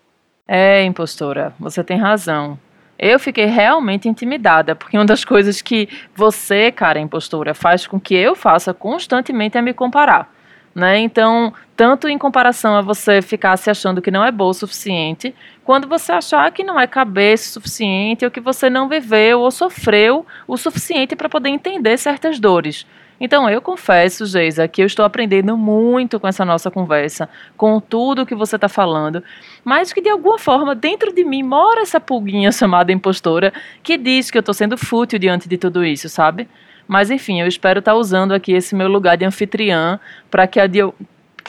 É, 0.46 0.84
impostora, 0.84 1.52
você 1.58 1.82
tem 1.82 1.98
razão. 1.98 2.56
Eu 2.96 3.18
fiquei 3.18 3.46
realmente 3.46 4.08
intimidada, 4.08 4.76
porque 4.76 4.96
uma 4.96 5.04
das 5.04 5.24
coisas 5.24 5.60
que 5.60 5.88
você, 6.14 6.70
cara 6.70 7.00
impostora, 7.00 7.54
faz 7.54 7.88
com 7.88 7.98
que 7.98 8.14
eu 8.14 8.36
faça 8.36 8.72
constantemente 8.72 9.58
é 9.58 9.62
me 9.62 9.74
comparar. 9.74 10.32
Né? 10.72 10.98
Então, 10.98 11.52
tanto 11.74 12.08
em 12.08 12.18
comparação 12.18 12.76
a 12.76 12.80
você 12.80 13.20
ficar 13.20 13.56
se 13.56 13.68
achando 13.68 14.00
que 14.00 14.10
não 14.10 14.24
é 14.24 14.30
boa 14.30 14.50
o 14.50 14.54
suficiente, 14.54 15.34
quando 15.70 15.86
você 15.86 16.10
achar 16.10 16.50
que 16.50 16.64
não 16.64 16.80
é 16.80 16.84
cabeça 16.84 17.48
o 17.48 17.52
suficiente, 17.52 18.24
ou 18.24 18.30
que 18.32 18.40
você 18.40 18.68
não 18.68 18.88
viveu 18.88 19.38
ou 19.38 19.52
sofreu 19.52 20.26
o 20.48 20.56
suficiente 20.56 21.14
para 21.14 21.28
poder 21.28 21.48
entender 21.48 21.96
certas 21.96 22.40
dores. 22.40 22.84
Então 23.20 23.48
eu 23.48 23.62
confesso, 23.62 24.26
Geisa, 24.26 24.66
que 24.66 24.82
eu 24.82 24.86
estou 24.86 25.04
aprendendo 25.04 25.56
muito 25.56 26.18
com 26.18 26.26
essa 26.26 26.44
nossa 26.44 26.72
conversa, 26.72 27.28
com 27.56 27.78
tudo 27.78 28.26
que 28.26 28.34
você 28.34 28.56
está 28.56 28.68
falando, 28.68 29.22
mas 29.64 29.92
que 29.92 30.02
de 30.02 30.08
alguma 30.08 30.40
forma 30.40 30.74
dentro 30.74 31.14
de 31.14 31.22
mim 31.22 31.44
mora 31.44 31.82
essa 31.82 32.00
pulguinha 32.00 32.50
chamada 32.50 32.90
impostora 32.90 33.52
que 33.80 33.96
diz 33.96 34.28
que 34.28 34.38
eu 34.38 34.40
estou 34.40 34.52
sendo 34.52 34.76
fútil 34.76 35.20
diante 35.20 35.48
de 35.48 35.56
tudo 35.56 35.84
isso, 35.84 36.08
sabe? 36.08 36.48
Mas 36.88 37.12
enfim, 37.12 37.40
eu 37.40 37.46
espero 37.46 37.78
estar 37.78 37.92
tá 37.92 37.96
usando 37.96 38.32
aqui 38.32 38.50
esse 38.54 38.74
meu 38.74 38.88
lugar 38.88 39.16
de 39.16 39.24
anfitriã 39.24 40.00
para 40.28 40.48
que 40.48 40.58
a 40.58 40.66
de, 40.66 40.80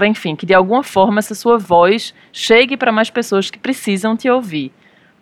pra, 0.01 0.07
enfim, 0.07 0.35
que 0.35 0.47
de 0.47 0.53
alguma 0.55 0.81
forma 0.81 1.19
essa 1.19 1.35
sua 1.35 1.59
voz 1.59 2.11
chegue 2.33 2.75
para 2.75 2.91
mais 2.91 3.11
pessoas 3.11 3.51
que 3.51 3.59
precisam 3.59 4.17
te 4.17 4.27
ouvir 4.27 4.71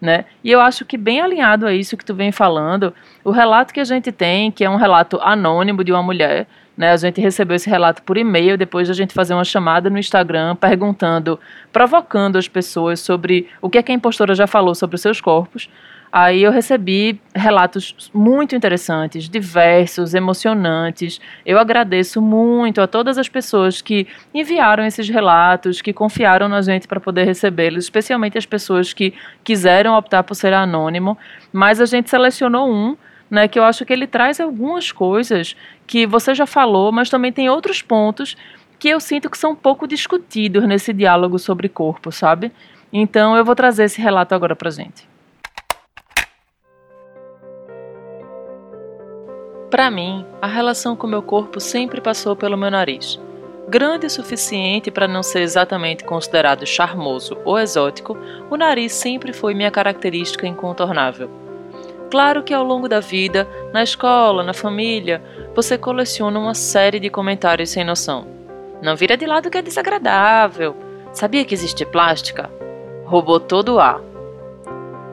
né? 0.01 0.25
E 0.43 0.51
eu 0.51 0.61
acho 0.61 0.85
que 0.85 0.97
bem 0.97 1.19
alinhado 1.19 1.67
a 1.67 1.73
isso 1.73 1.97
que 1.97 2.05
tu 2.05 2.13
vem 2.13 2.31
falando, 2.31 2.93
o 3.23 3.31
relato 3.31 3.73
que 3.73 3.79
a 3.79 3.83
gente 3.83 4.11
tem, 4.11 4.49
que 4.49 4.63
é 4.63 4.69
um 4.69 4.77
relato 4.77 5.19
anônimo 5.21 5.83
de 5.83 5.91
uma 5.91 6.01
mulher, 6.01 6.47
né? 6.77 6.91
A 6.91 6.97
gente 6.97 7.19
recebeu 7.19 7.55
esse 7.55 7.69
relato 7.69 8.01
por 8.03 8.17
e-mail 8.17 8.57
depois 8.57 8.87
de 8.87 8.91
a 8.91 8.95
gente 8.95 9.13
fazer 9.13 9.33
uma 9.33 9.43
chamada 9.43 9.89
no 9.89 9.99
Instagram 9.99 10.55
perguntando, 10.55 11.37
provocando 11.73 12.37
as 12.37 12.47
pessoas 12.47 13.01
sobre 13.01 13.49
o 13.61 13.69
que, 13.69 13.77
é 13.77 13.83
que 13.83 13.91
a 13.91 13.95
impostora 13.95 14.33
já 14.33 14.47
falou 14.47 14.73
sobre 14.73 14.95
os 14.95 15.01
seus 15.01 15.19
corpos. 15.19 15.69
Aí 16.11 16.41
eu 16.41 16.51
recebi 16.51 17.21
relatos 17.35 18.09
muito 18.11 18.55
interessantes, 18.55 19.29
diversos, 19.29 20.15
emocionantes. 20.15 21.21
Eu 21.45 21.59
agradeço 21.59 22.19
muito 22.19 22.81
a 22.81 22.87
todas 22.87 23.19
as 23.19 23.29
pessoas 23.29 23.79
que 23.79 24.07
enviaram 24.33 24.83
esses 24.83 25.07
relatos, 25.07 25.81
que 25.81 25.93
confiaram 25.93 26.49
na 26.49 26.61
gente 26.61 26.87
para 26.87 26.99
poder 26.99 27.25
recebê-los, 27.25 27.83
especialmente 27.83 28.39
as 28.39 28.45
pessoas 28.45 28.91
que 28.91 29.13
quiseram 29.43 29.95
optar 29.95 30.23
por 30.23 30.33
ser 30.33 30.51
anônimo. 30.51 31.15
Mas 31.53 31.79
a 31.79 31.85
gente 31.85 32.09
selecionou 32.09 32.67
um, 32.67 32.97
né, 33.29 33.47
que 33.47 33.59
eu 33.59 33.63
acho 33.63 33.85
que 33.85 33.93
ele 33.93 34.07
traz 34.07 34.39
algumas 34.39 34.91
coisas 34.91 35.55
que 35.85 36.07
você 36.07 36.33
já 36.33 36.47
falou, 36.47 36.91
mas 36.91 37.11
também 37.11 37.31
tem 37.31 37.49
outros 37.49 37.83
pontos 37.83 38.35
que 38.79 38.89
eu 38.89 38.99
sinto 38.99 39.29
que 39.29 39.37
são 39.37 39.55
pouco 39.55 39.87
discutidos 39.87 40.63
nesse 40.63 40.91
diálogo 40.91 41.37
sobre 41.37 41.69
corpo, 41.69 42.11
sabe? 42.11 42.51
Então 42.91 43.35
eu 43.35 43.45
vou 43.45 43.53
trazer 43.53 43.83
esse 43.83 44.01
relato 44.01 44.33
agora 44.33 44.55
para 44.55 44.71
gente. 44.71 45.07
Para 49.69 49.91
mim, 49.91 50.25
a 50.41 50.47
relação 50.47 50.95
com 50.95 51.05
meu 51.05 51.21
corpo 51.21 51.59
sempre 51.59 52.01
passou 52.01 52.35
pelo 52.35 52.57
meu 52.57 52.71
nariz. 52.71 53.19
Grande 53.67 54.07
o 54.07 54.09
suficiente 54.09 54.89
para 54.89 55.07
não 55.07 55.21
ser 55.21 55.41
exatamente 55.41 56.03
considerado 56.03 56.65
charmoso 56.65 57.37
ou 57.45 57.59
exótico, 57.59 58.17
o 58.49 58.57
nariz 58.57 58.93
sempre 58.93 59.31
foi 59.31 59.53
minha 59.53 59.69
característica 59.69 60.47
incontornável. 60.47 61.29
Claro 62.09 62.41
que 62.41 62.51
ao 62.51 62.63
longo 62.63 62.89
da 62.89 62.99
vida, 62.99 63.47
na 63.71 63.83
escola, 63.83 64.43
na 64.43 64.55
família, 64.55 65.21
você 65.53 65.77
coleciona 65.77 66.39
uma 66.39 66.55
série 66.55 66.99
de 66.99 67.11
comentários 67.11 67.69
sem 67.69 67.83
noção. 67.85 68.25
Não 68.81 68.95
vira 68.95 69.15
de 69.15 69.27
lado 69.27 69.51
que 69.51 69.57
é 69.59 69.61
desagradável. 69.61 70.75
Sabia 71.13 71.45
que 71.45 71.53
existe 71.53 71.85
plástica? 71.85 72.49
Roubou 73.05 73.39
todo 73.39 73.75
o 73.75 73.79
ar. 73.79 74.01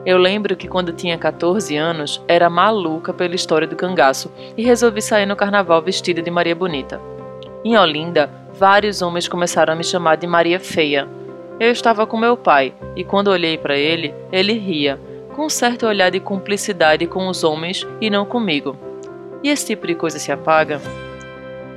Eu 0.07 0.17
lembro 0.17 0.55
que 0.55 0.69
quando 0.69 0.93
tinha 0.93 1.17
14 1.17 1.75
anos, 1.75 2.23
era 2.29 2.49
maluca 2.49 3.13
pela 3.13 3.35
história 3.35 3.67
do 3.67 3.75
cangaço 3.75 4.31
e 4.55 4.63
resolvi 4.63 5.01
sair 5.01 5.25
no 5.25 5.35
carnaval 5.35 5.81
vestida 5.81 6.21
de 6.21 6.31
Maria 6.31 6.55
Bonita. 6.55 7.01
Em 7.61 7.77
Olinda, 7.77 8.29
vários 8.53 9.01
homens 9.01 9.27
começaram 9.27 9.73
a 9.73 9.75
me 9.75 9.83
chamar 9.83 10.15
de 10.15 10.25
Maria 10.25 10.61
Feia. 10.61 11.05
Eu 11.59 11.69
estava 11.73 12.07
com 12.07 12.15
meu 12.15 12.37
pai 12.37 12.73
e 12.95 13.03
quando 13.03 13.27
olhei 13.27 13.57
para 13.57 13.75
ele, 13.75 14.15
ele 14.31 14.53
ria, 14.53 14.97
com 15.35 15.47
um 15.47 15.49
certo 15.49 15.85
olhar 15.85 16.09
de 16.09 16.21
cumplicidade 16.21 17.05
com 17.05 17.27
os 17.27 17.43
homens 17.43 17.85
e 17.99 18.09
não 18.09 18.25
comigo. 18.25 18.77
E 19.43 19.49
esse 19.49 19.65
tipo 19.65 19.85
de 19.85 19.93
coisa 19.93 20.17
se 20.17 20.31
apaga? 20.31 20.79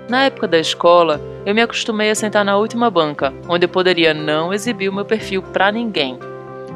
Na 0.09 0.27
época 0.27 0.47
da 0.47 0.61
escola, 0.61 1.21
eu 1.45 1.53
me 1.53 1.63
acostumei 1.63 2.11
a 2.11 2.15
sentar 2.15 2.45
na 2.45 2.57
última 2.57 2.93
banca, 2.93 3.35
onde 3.49 3.65
eu 3.65 3.69
poderia 3.69 4.15
não 4.15 4.55
exibir 4.55 4.89
o 4.89 4.95
meu 4.95 5.05
perfil 5.05 5.43
para 5.43 5.73
ninguém. 5.73 6.30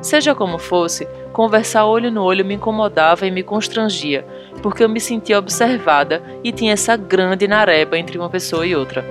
Seja 0.04 0.34
como 0.34 0.58
fosse, 0.58 1.08
conversar 1.32 1.86
olho 1.86 2.10
no 2.10 2.22
olho 2.22 2.44
me 2.44 2.52
incomodava 2.52 3.26
e 3.26 3.30
me 3.30 3.42
constrangia, 3.42 4.22
porque 4.62 4.84
eu 4.84 4.88
me 4.88 5.00
sentia 5.00 5.38
observada 5.38 6.22
e 6.44 6.52
tinha 6.52 6.74
essa 6.74 6.94
grande 6.94 7.48
nareba 7.48 7.98
entre 7.98 8.18
uma 8.18 8.28
pessoa 8.28 8.66
e 8.66 8.76
outra. 8.76 9.02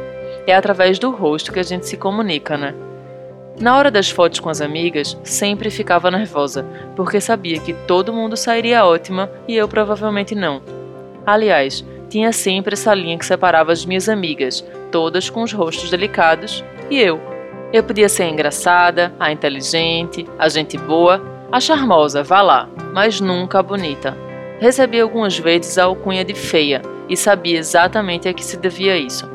É 0.45 0.53
através 0.53 0.99
do 0.99 1.10
rosto 1.10 1.51
que 1.51 1.60
a 1.60 1.63
gente 1.63 1.88
se 1.88 1.97
comunica, 1.97 2.56
né? 2.56 2.75
Na 3.60 3.75
hora 3.75 3.89
das 3.89 4.12
fotos 4.12 4.39
com 4.39 4.49
as 4.49 4.62
amigas, 4.62 5.17
sempre 5.23 5.71
ficava 5.71 6.12
nervosa, 6.12 6.63
porque 6.95 7.19
sabia 7.19 7.60
que 7.60 7.73
todo 7.73 8.13
mundo 8.13 8.38
sairia 8.38 8.86
ótima 8.86 9.32
e 9.47 9.56
eu 9.56 9.67
provavelmente 9.67 10.36
não. 10.36 10.62
Aliás, 11.25 11.84
tinha 12.08 12.32
sempre 12.32 12.73
essa 12.73 12.93
linha 12.93 13.17
que 13.17 13.25
separava 13.25 13.71
as 13.71 13.84
minhas 13.84 14.08
amigas, 14.08 14.63
todas 14.91 15.27
com 15.27 15.41
os 15.41 15.53
rostos 15.53 15.89
delicados, 15.89 16.63
e 16.88 16.99
eu, 16.99 17.33
eu 17.73 17.83
podia 17.83 18.07
ser 18.07 18.25
engraçada, 18.25 19.12
a 19.19 19.31
inteligente, 19.31 20.27
a 20.38 20.47
gente 20.47 20.77
boa, 20.77 21.19
a 21.51 21.59
charmosa, 21.59 22.21
vá 22.21 22.39
lá, 22.39 22.69
mas 22.93 23.19
nunca 23.19 23.57
a 23.57 23.63
bonita. 23.63 24.15
Recebi 24.59 25.01
algumas 25.01 25.39
vezes 25.39 25.79
a 25.79 25.86
alcunha 25.86 26.23
de 26.23 26.36
feia 26.36 26.83
e 27.09 27.17
sabia 27.17 27.57
exatamente 27.57 28.29
a 28.29 28.33
que 28.33 28.45
se 28.45 28.57
devia 28.57 28.95
isso. 28.95 29.27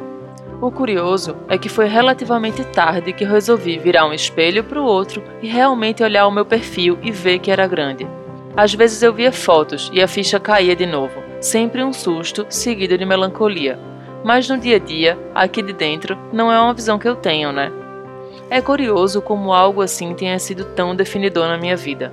O 0.61 0.71
curioso 0.71 1.37
é 1.49 1.59
que 1.59 1.69
foi 1.69 1.87
relativamente 1.87 2.65
tarde 2.65 3.13
que 3.13 3.25
resolvi 3.25 3.77
virar 3.77 4.07
um 4.07 4.13
espelho 4.13 4.63
para 4.63 4.81
o 4.81 4.85
outro 4.85 5.23
e 5.43 5.49
realmente 5.49 6.05
olhar 6.05 6.27
o 6.27 6.31
meu 6.31 6.45
perfil 6.45 6.97
e 7.03 7.11
ver 7.11 7.41
que 7.41 7.51
era 7.51 7.67
grande. 7.67 8.07
Às 8.57 8.73
vezes 8.73 9.03
eu 9.03 9.13
via 9.13 9.33
fotos 9.33 9.91
e 9.93 10.01
a 10.01 10.07
ficha 10.09 10.39
caía 10.39 10.77
de 10.77 10.87
novo, 10.87 11.23
sempre 11.41 11.83
um 11.83 11.93
susto 11.93 12.47
seguido 12.49 12.97
de 12.97 13.05
melancolia. 13.05 13.79
Mas 14.25 14.49
no 14.49 14.59
dia 14.59 14.77
a 14.77 14.81
dia, 14.81 15.19
aqui 15.35 15.61
de 15.61 15.73
dentro, 15.73 16.17
não 16.33 16.53
é 16.53 16.61
uma 16.61 16.75
visão 16.75 16.99
que 16.99 17.09
eu 17.09 17.15
tenho, 17.15 17.53
né? 17.53 17.71
É 18.51 18.63
curioso 18.63 19.21
como 19.21 19.53
algo 19.53 19.83
assim 19.83 20.15
tenha 20.15 20.39
sido 20.39 20.65
tão 20.65 20.97
definidor 20.97 21.49
na 21.49 21.59
minha 21.59 21.77
vida. 21.77 22.11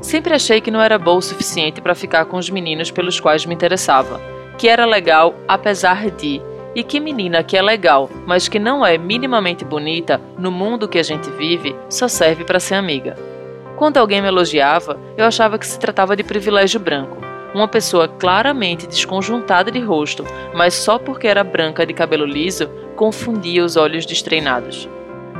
Sempre 0.00 0.32
achei 0.32 0.58
que 0.60 0.70
não 0.70 0.80
era 0.80 0.98
boa 0.98 1.18
o 1.18 1.22
suficiente 1.22 1.82
para 1.82 1.94
ficar 1.94 2.24
com 2.24 2.38
os 2.38 2.48
meninos 2.48 2.90
pelos 2.90 3.20
quais 3.20 3.44
me 3.44 3.54
interessava, 3.54 4.18
que 4.56 4.66
era 4.66 4.86
legal 4.86 5.34
apesar 5.46 6.10
de, 6.10 6.40
e 6.74 6.82
que 6.82 6.98
menina 6.98 7.42
que 7.42 7.54
é 7.54 7.60
legal, 7.60 8.08
mas 8.26 8.48
que 8.48 8.58
não 8.58 8.84
é 8.84 8.96
minimamente 8.96 9.62
bonita 9.62 10.18
no 10.38 10.50
mundo 10.50 10.88
que 10.88 10.98
a 10.98 11.02
gente 11.02 11.28
vive, 11.30 11.76
só 11.90 12.08
serve 12.08 12.44
para 12.44 12.58
ser 12.58 12.76
amiga. 12.76 13.14
Quando 13.76 13.98
alguém 13.98 14.22
me 14.22 14.28
elogiava, 14.28 14.98
eu 15.18 15.26
achava 15.26 15.58
que 15.58 15.66
se 15.66 15.78
tratava 15.78 16.16
de 16.16 16.24
privilégio 16.24 16.80
branco. 16.80 17.18
Uma 17.54 17.68
pessoa 17.68 18.08
claramente 18.08 18.86
desconjuntada 18.86 19.70
de 19.70 19.80
rosto, 19.80 20.24
mas 20.54 20.72
só 20.72 20.98
porque 20.98 21.26
era 21.26 21.44
branca 21.44 21.84
de 21.84 21.92
cabelo 21.92 22.24
liso, 22.24 22.70
confundia 22.96 23.62
os 23.62 23.76
olhos 23.76 24.06
destreinados. 24.06 24.88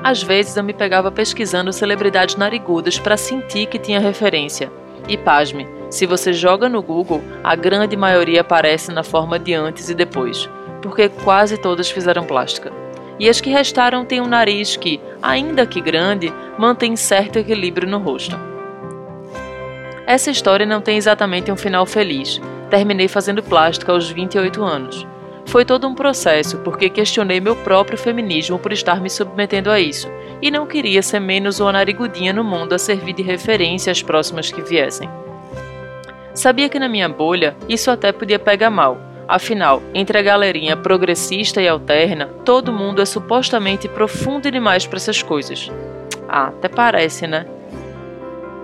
Às 0.05 0.23
vezes 0.23 0.55
eu 0.55 0.63
me 0.63 0.75
pegava 0.75 1.11
pesquisando 1.11 1.73
celebridades 1.73 2.37
narigudas 2.37 2.99
para 2.99 3.17
sentir 3.17 3.65
que 3.65 3.79
tinha 3.79 3.99
referência. 3.99 4.71
E 5.09 5.17
pasme, 5.17 5.67
se 5.89 6.05
você 6.05 6.31
joga 6.31 6.69
no 6.69 6.83
Google, 6.83 7.23
a 7.43 7.57
grande 7.57 7.97
maioria 7.97 8.43
aparece 8.43 8.93
na 8.93 9.03
forma 9.03 9.39
de 9.39 9.55
antes 9.55 9.89
e 9.89 9.95
depois, 9.95 10.47
porque 10.83 11.09
quase 11.09 11.57
todas 11.57 11.91
fizeram 11.91 12.25
plástica. 12.25 12.71
E 13.19 13.31
as 13.31 13.41
que 13.41 13.49
restaram 13.49 14.05
têm 14.05 14.21
um 14.21 14.27
nariz 14.27 14.77
que, 14.77 15.01
ainda 15.23 15.65
que 15.65 15.81
grande, 15.81 16.31
mantém 16.59 16.97
certo 16.97 17.39
equilíbrio 17.39 17.89
no 17.89 17.99
rosto. 17.99 18.39
Essa 20.07 20.31
história 20.31 20.67
não 20.67 20.83
tem 20.83 20.99
exatamente 20.99 21.51
um 21.51 21.57
final 21.57 21.87
feliz. 21.87 22.43
Terminei 22.69 23.09
fazendo 23.09 23.43
plástica 23.43 23.93
aos 23.93 24.11
28 24.11 24.63
anos. 24.63 25.07
Foi 25.47 25.65
todo 25.65 25.87
um 25.87 25.95
processo, 25.95 26.59
porque 26.59 26.89
questionei 26.89 27.41
meu 27.41 27.55
próprio 27.55 27.99
feminismo 27.99 28.59
por 28.59 28.73
estar 28.73 29.01
me 29.01 29.11
submetendo 29.11 29.71
a 29.71 29.79
isso, 29.79 30.11
e 30.41 30.51
não 30.51 30.67
queria 30.67 31.03
ser 31.03 31.21
menos 31.21 31.61
uma 31.61 31.73
narigudinha 31.73 32.33
no 32.33 32.43
mundo 32.43 32.75
a 32.75 32.79
servir 32.79 33.13
de 33.13 33.23
referência 33.23 33.91
às 33.91 34.03
próximas 34.03 34.51
que 34.51 34.63
viessem. 34.63 35.09
Sabia 36.35 36.69
que 36.69 36.79
na 36.79 36.89
minha 36.89 37.09
bolha 37.09 37.57
isso 37.69 37.91
até 37.91 38.11
podia 38.11 38.39
pegar 38.39 38.71
mal, 38.71 38.99
afinal, 39.29 39.83
entre 39.95 40.19
a 40.19 40.23
galerinha 40.23 40.77
progressista 40.77 41.63
e 41.63 41.69
alterna, 41.69 42.27
todo 42.45 42.73
mundo 42.73 43.01
é 43.01 43.05
supostamente 43.05 43.89
profundo 43.89 44.51
demais 44.51 44.87
para 44.87 44.97
essas 44.97 45.23
coisas. 45.23 45.71
Ah, 46.29 46.49
até 46.49 46.69
parece, 46.69 47.27
né? 47.27 47.47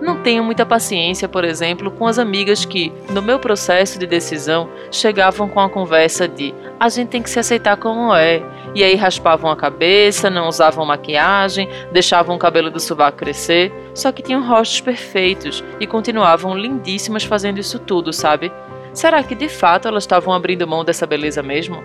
Não 0.00 0.22
tenho 0.22 0.42
muita 0.42 0.64
paciência, 0.64 1.28
por 1.28 1.44
exemplo, 1.44 1.90
com 1.90 2.06
as 2.06 2.18
amigas 2.18 2.64
que, 2.64 2.90
no 3.10 3.20
meu 3.20 3.38
processo 3.38 3.98
de 3.98 4.06
decisão, 4.06 4.68
chegavam 4.90 5.46
com 5.46 5.60
a 5.60 5.68
conversa 5.68 6.26
de 6.26 6.54
a 6.78 6.88
gente 6.88 7.08
tem 7.08 7.22
que 7.22 7.28
se 7.28 7.38
aceitar 7.38 7.76
como 7.76 8.14
é, 8.14 8.42
e 8.74 8.82
aí 8.82 8.94
raspavam 8.94 9.50
a 9.50 9.56
cabeça, 9.56 10.30
não 10.30 10.48
usavam 10.48 10.86
maquiagem, 10.86 11.68
deixavam 11.92 12.36
o 12.36 12.38
cabelo 12.38 12.70
do 12.70 12.80
sovaco 12.80 13.18
crescer, 13.18 13.70
só 13.94 14.10
que 14.10 14.22
tinham 14.22 14.46
rostos 14.46 14.80
perfeitos 14.80 15.62
e 15.78 15.86
continuavam 15.86 16.56
lindíssimas 16.56 17.24
fazendo 17.24 17.58
isso 17.58 17.78
tudo, 17.78 18.10
sabe? 18.10 18.50
Será 18.94 19.22
que 19.22 19.34
de 19.34 19.48
fato 19.48 19.86
elas 19.86 20.04
estavam 20.04 20.32
abrindo 20.32 20.66
mão 20.66 20.82
dessa 20.82 21.06
beleza 21.06 21.42
mesmo? 21.42 21.84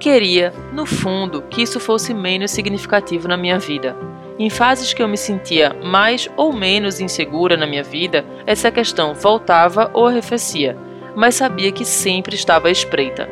Queria, 0.00 0.52
no 0.72 0.84
fundo, 0.84 1.42
que 1.42 1.62
isso 1.62 1.78
fosse 1.78 2.12
menos 2.12 2.50
significativo 2.50 3.28
na 3.28 3.36
minha 3.36 3.58
vida 3.58 3.94
em 4.40 4.48
fases 4.48 4.94
que 4.94 5.02
eu 5.02 5.06
me 5.06 5.18
sentia 5.18 5.76
mais 5.84 6.26
ou 6.34 6.50
menos 6.50 6.98
insegura 6.98 7.58
na 7.58 7.66
minha 7.66 7.82
vida, 7.82 8.24
essa 8.46 8.70
questão 8.70 9.12
voltava 9.12 9.90
ou 9.92 10.06
arrefecia, 10.06 10.78
mas 11.14 11.34
sabia 11.34 11.70
que 11.70 11.84
sempre 11.84 12.34
estava 12.34 12.68
à 12.68 12.70
espreita. 12.70 13.28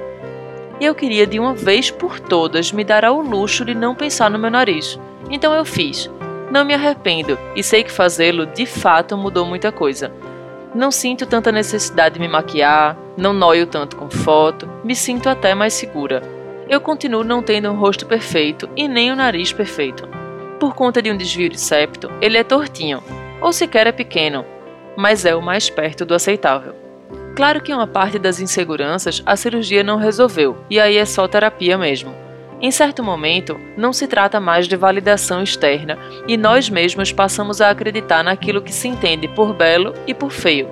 e 0.79 0.85
eu 0.85 0.95
queria 0.95 1.27
de 1.27 1.41
uma 1.41 1.55
vez 1.55 1.91
por 1.91 2.21
todas 2.21 2.71
me 2.73 2.85
dar 2.85 3.07
ao 3.07 3.23
luxo 3.23 3.65
de 3.65 3.75
não 3.75 3.95
pensar 3.95 4.31
no 4.31 4.39
meu 4.39 4.51
nariz. 4.51 5.01
Então 5.31 5.53
eu 5.55 5.65
fiz. 5.65 6.11
Não 6.53 6.65
me 6.65 6.75
arrependo 6.75 7.39
e 7.57 7.63
sei 7.63 7.83
que 7.83 7.91
fazê-lo 7.91 8.47
de 8.47 8.65
fato 8.67 9.17
mudou 9.17 9.47
muita 9.47 9.73
coisa. 9.73 10.13
Não 10.75 10.91
sinto 10.91 11.27
tanta 11.27 11.51
necessidade 11.51 12.15
de 12.17 12.21
me 12.21 12.29
maquiar, 12.29 12.97
não 13.17 13.33
noio 13.33 13.67
tanto 13.67 13.97
com 13.97 14.11
foto, 14.11 14.69
me 14.85 14.95
sinto 14.95 15.29
até 15.29 15.55
mais 15.55 15.73
segura. 15.73 16.23
Eu 16.69 16.81
continuo 16.81 17.25
não 17.25 17.43
tendo 17.43 17.71
um 17.71 17.77
rosto 17.77 18.07
perfeito 18.07 18.69
e 18.77 18.87
nem 18.87 19.11
um 19.11 19.17
nariz 19.17 19.53
perfeito. 19.53 20.18
Por 20.59 20.75
conta 20.75 21.01
de 21.01 21.11
um 21.11 21.17
desvio 21.17 21.49
de 21.49 21.61
septo, 21.61 22.11
ele 22.21 22.37
é 22.37 22.43
tortinho, 22.43 23.03
ou 23.41 23.53
sequer 23.53 23.87
é 23.87 23.93
pequeno, 23.93 24.45
mas 24.97 25.25
é 25.25 25.35
o 25.35 25.41
mais 25.43 25.71
perto 25.71 26.05
do 26.05 26.15
aceitável. 26.15 26.75
Claro 27.37 27.61
que 27.61 27.73
uma 27.73 27.87
parte 27.87 28.19
das 28.19 28.41
inseguranças 28.41 29.23
a 29.25 29.37
cirurgia 29.37 29.85
não 29.85 29.97
resolveu, 29.97 30.57
e 30.69 30.81
aí 30.81 30.97
é 30.97 31.05
só 31.05 31.29
terapia 31.29 31.79
mesmo. 31.79 32.13
Em 32.61 32.73
certo 32.73 33.05
momento, 33.05 33.57
não 33.77 33.93
se 33.93 34.09
trata 34.09 34.41
mais 34.41 34.67
de 34.67 34.75
validação 34.75 35.41
externa 35.41 35.97
e 36.27 36.37
nós 36.37 36.69
mesmos 36.69 37.13
passamos 37.13 37.61
a 37.61 37.71
acreditar 37.71 38.25
naquilo 38.25 38.61
que 38.61 38.73
se 38.73 38.89
entende 38.89 39.29
por 39.29 39.55
belo 39.55 39.95
e 40.09 40.13
por 40.13 40.33
feio. 40.33 40.69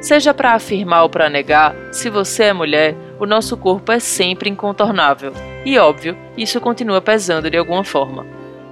Seja 0.00 0.32
para 0.32 0.52
afirmar 0.52 1.02
ou 1.02 1.08
para 1.08 1.28
negar, 1.28 1.74
se 1.90 2.08
você 2.08 2.44
é 2.44 2.52
mulher, 2.52 2.94
o 3.18 3.26
nosso 3.26 3.56
corpo 3.56 3.90
é 3.90 3.98
sempre 3.98 4.48
incontornável. 4.48 5.32
E 5.64 5.76
óbvio, 5.76 6.16
isso 6.36 6.60
continua 6.60 7.00
pesando 7.00 7.50
de 7.50 7.58
alguma 7.58 7.82
forma. 7.82 8.24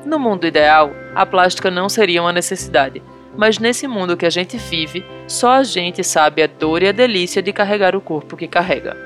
No 0.09 0.19
mundo 0.19 0.47
ideal, 0.47 0.91
a 1.15 1.27
plástica 1.27 1.71
não 1.71 1.87
seria 1.87 2.23
uma 2.23 2.33
necessidade, 2.33 3.03
mas 3.37 3.59
nesse 3.59 3.87
mundo 3.87 4.17
que 4.17 4.25
a 4.25 4.31
gente 4.31 4.57
vive, 4.57 5.05
só 5.27 5.51
a 5.51 5.63
gente 5.63 6.03
sabe 6.03 6.43
a 6.43 6.47
dor 6.47 6.83
e 6.83 6.89
a 6.89 6.93
delícia 6.93 7.43
de 7.43 7.53
carregar 7.53 7.95
o 7.95 8.01
corpo 8.01 8.35
que 8.35 8.49
carrega. 8.49 8.97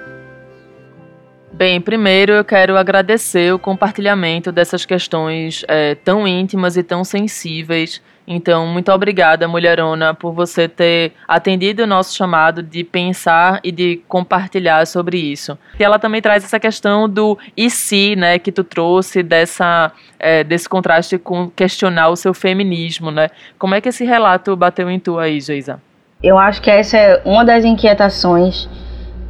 Bem, 1.52 1.80
primeiro 1.80 2.34
eu 2.34 2.44
quero 2.44 2.76
agradecer 2.76 3.52
o 3.52 3.58
compartilhamento 3.58 4.52
dessas 4.52 4.86
questões 4.86 5.64
é, 5.66 5.96
tão 5.96 6.24
íntimas 6.24 6.76
e 6.76 6.84
tão 6.84 7.02
sensíveis. 7.02 8.00
Então, 8.26 8.66
muito 8.66 8.90
obrigada, 8.92 9.48
mulherona, 9.48 10.14
por 10.14 10.32
você 10.32 10.68
ter 10.68 11.12
atendido 11.26 11.82
o 11.82 11.86
nosso 11.86 12.16
chamado 12.16 12.62
de 12.62 12.84
pensar 12.84 13.60
e 13.64 13.72
de 13.72 14.00
compartilhar 14.08 14.86
sobre 14.86 15.18
isso. 15.18 15.58
E 15.78 15.82
ela 15.82 15.98
também 15.98 16.22
traz 16.22 16.44
essa 16.44 16.60
questão 16.60 17.08
do 17.08 17.36
e 17.56 17.68
se, 17.68 18.14
né, 18.14 18.38
que 18.38 18.52
tu 18.52 18.62
trouxe 18.62 19.22
dessa, 19.22 19.90
é, 20.18 20.44
desse 20.44 20.68
contraste 20.68 21.18
com 21.18 21.50
questionar 21.50 22.08
o 22.10 22.16
seu 22.16 22.32
feminismo, 22.32 23.10
né? 23.10 23.28
Como 23.58 23.74
é 23.74 23.80
que 23.80 23.88
esse 23.88 24.04
relato 24.04 24.54
bateu 24.56 24.90
em 24.90 25.00
tu 25.00 25.18
aí, 25.18 25.40
Geisa? 25.40 25.80
Eu 26.22 26.38
acho 26.38 26.62
que 26.62 26.70
essa 26.70 26.96
é 26.96 27.20
uma 27.24 27.44
das 27.44 27.64
inquietações 27.64 28.68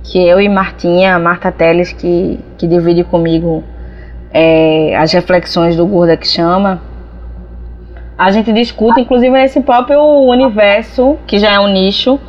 que 0.04 0.18
eu 0.18 0.40
e 0.40 0.48
Martinha, 0.48 1.18
Marta 1.18 1.50
Teles, 1.50 1.92
que, 1.92 2.38
que 2.58 2.66
divide 2.66 3.04
comigo 3.04 3.64
é, 4.32 4.94
as 4.96 5.12
reflexões 5.12 5.76
do 5.76 5.86
Gorda 5.86 6.16
que 6.16 6.26
chama, 6.26 6.82
a 8.22 8.30
gente 8.30 8.52
discute, 8.52 9.00
inclusive 9.00 9.32
nesse 9.32 9.60
próprio 9.62 10.00
universo, 10.00 11.18
que 11.26 11.40
já 11.40 11.50
é 11.50 11.58
um 11.58 11.66
nicho, 11.66 12.20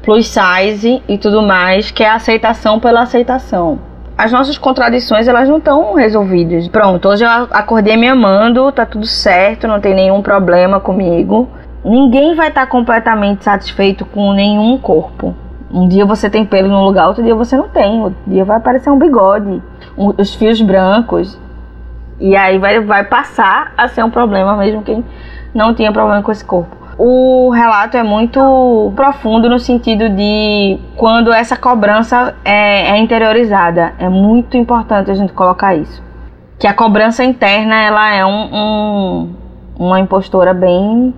plus 0.00 0.28
size 0.28 1.02
e 1.08 1.18
tudo 1.18 1.42
mais, 1.42 1.90
que 1.90 2.04
é 2.04 2.08
a 2.08 2.14
aceitação 2.14 2.78
pela 2.78 3.02
aceitação. 3.02 3.80
As 4.16 4.30
nossas 4.30 4.56
contradições, 4.56 5.26
elas 5.26 5.48
não 5.48 5.58
estão 5.58 5.94
resolvidas. 5.94 6.68
Pronto, 6.68 7.08
hoje 7.08 7.24
eu 7.24 7.28
acordei 7.50 7.96
me 7.96 8.06
amando, 8.06 8.70
tá 8.70 8.86
tudo 8.86 9.06
certo, 9.06 9.66
não 9.66 9.80
tem 9.80 9.92
nenhum 9.92 10.22
problema 10.22 10.78
comigo. 10.78 11.48
Ninguém 11.84 12.36
vai 12.36 12.48
estar 12.48 12.66
completamente 12.68 13.42
satisfeito 13.42 14.04
com 14.04 14.32
nenhum 14.32 14.78
corpo. 14.78 15.34
Um 15.72 15.88
dia 15.88 16.06
você 16.06 16.30
tem 16.30 16.44
pelo 16.44 16.68
no 16.68 16.84
lugar, 16.84 17.08
outro 17.08 17.24
dia 17.24 17.34
você 17.34 17.56
não 17.56 17.68
tem. 17.68 18.00
Outro 18.02 18.18
dia 18.24 18.44
vai 18.44 18.58
aparecer 18.58 18.90
um 18.90 18.98
bigode, 18.98 19.60
um, 19.98 20.12
os 20.16 20.32
fios 20.32 20.62
brancos. 20.62 21.36
E 22.20 22.36
aí 22.36 22.58
vai, 22.58 22.78
vai 22.78 23.02
passar 23.02 23.72
a 23.76 23.88
ser 23.88 24.04
um 24.04 24.10
problema 24.10 24.56
mesmo 24.56 24.82
quem 24.82 25.02
não 25.54 25.74
tinha 25.74 25.92
problema 25.92 26.22
com 26.22 26.32
esse 26.32 26.44
corpo. 26.44 26.76
O 26.98 27.50
relato 27.50 27.96
é 27.96 28.02
muito 28.02 28.92
profundo 28.94 29.48
no 29.48 29.58
sentido 29.58 30.08
de 30.10 30.78
quando 30.96 31.32
essa 31.32 31.56
cobrança 31.56 32.34
é, 32.44 32.90
é 32.90 32.98
interiorizada. 32.98 33.94
É 33.98 34.08
muito 34.08 34.56
importante 34.56 35.10
a 35.10 35.14
gente 35.14 35.32
colocar 35.32 35.74
isso. 35.74 36.02
Que 36.58 36.66
a 36.66 36.74
cobrança 36.74 37.24
interna 37.24 37.74
ela 37.74 38.14
é 38.14 38.24
um, 38.26 38.54
um 38.54 39.30
uma 39.78 39.98
impostora 39.98 40.52
bem 40.52 41.14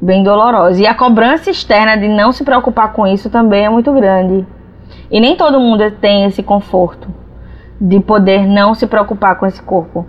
bem 0.00 0.22
dolorosa. 0.22 0.80
E 0.80 0.86
a 0.86 0.94
cobrança 0.94 1.50
externa 1.50 1.96
de 1.96 2.08
não 2.08 2.30
se 2.32 2.44
preocupar 2.44 2.92
com 2.92 3.06
isso 3.06 3.28
também 3.28 3.66
é 3.66 3.68
muito 3.68 3.92
grande. 3.92 4.46
E 5.10 5.20
nem 5.20 5.36
todo 5.36 5.60
mundo 5.60 5.90
tem 6.00 6.24
esse 6.24 6.42
conforto 6.42 7.08
de 7.80 7.98
poder 7.98 8.46
não 8.46 8.74
se 8.74 8.86
preocupar 8.86 9.36
com 9.36 9.46
esse 9.46 9.60
corpo. 9.60 10.06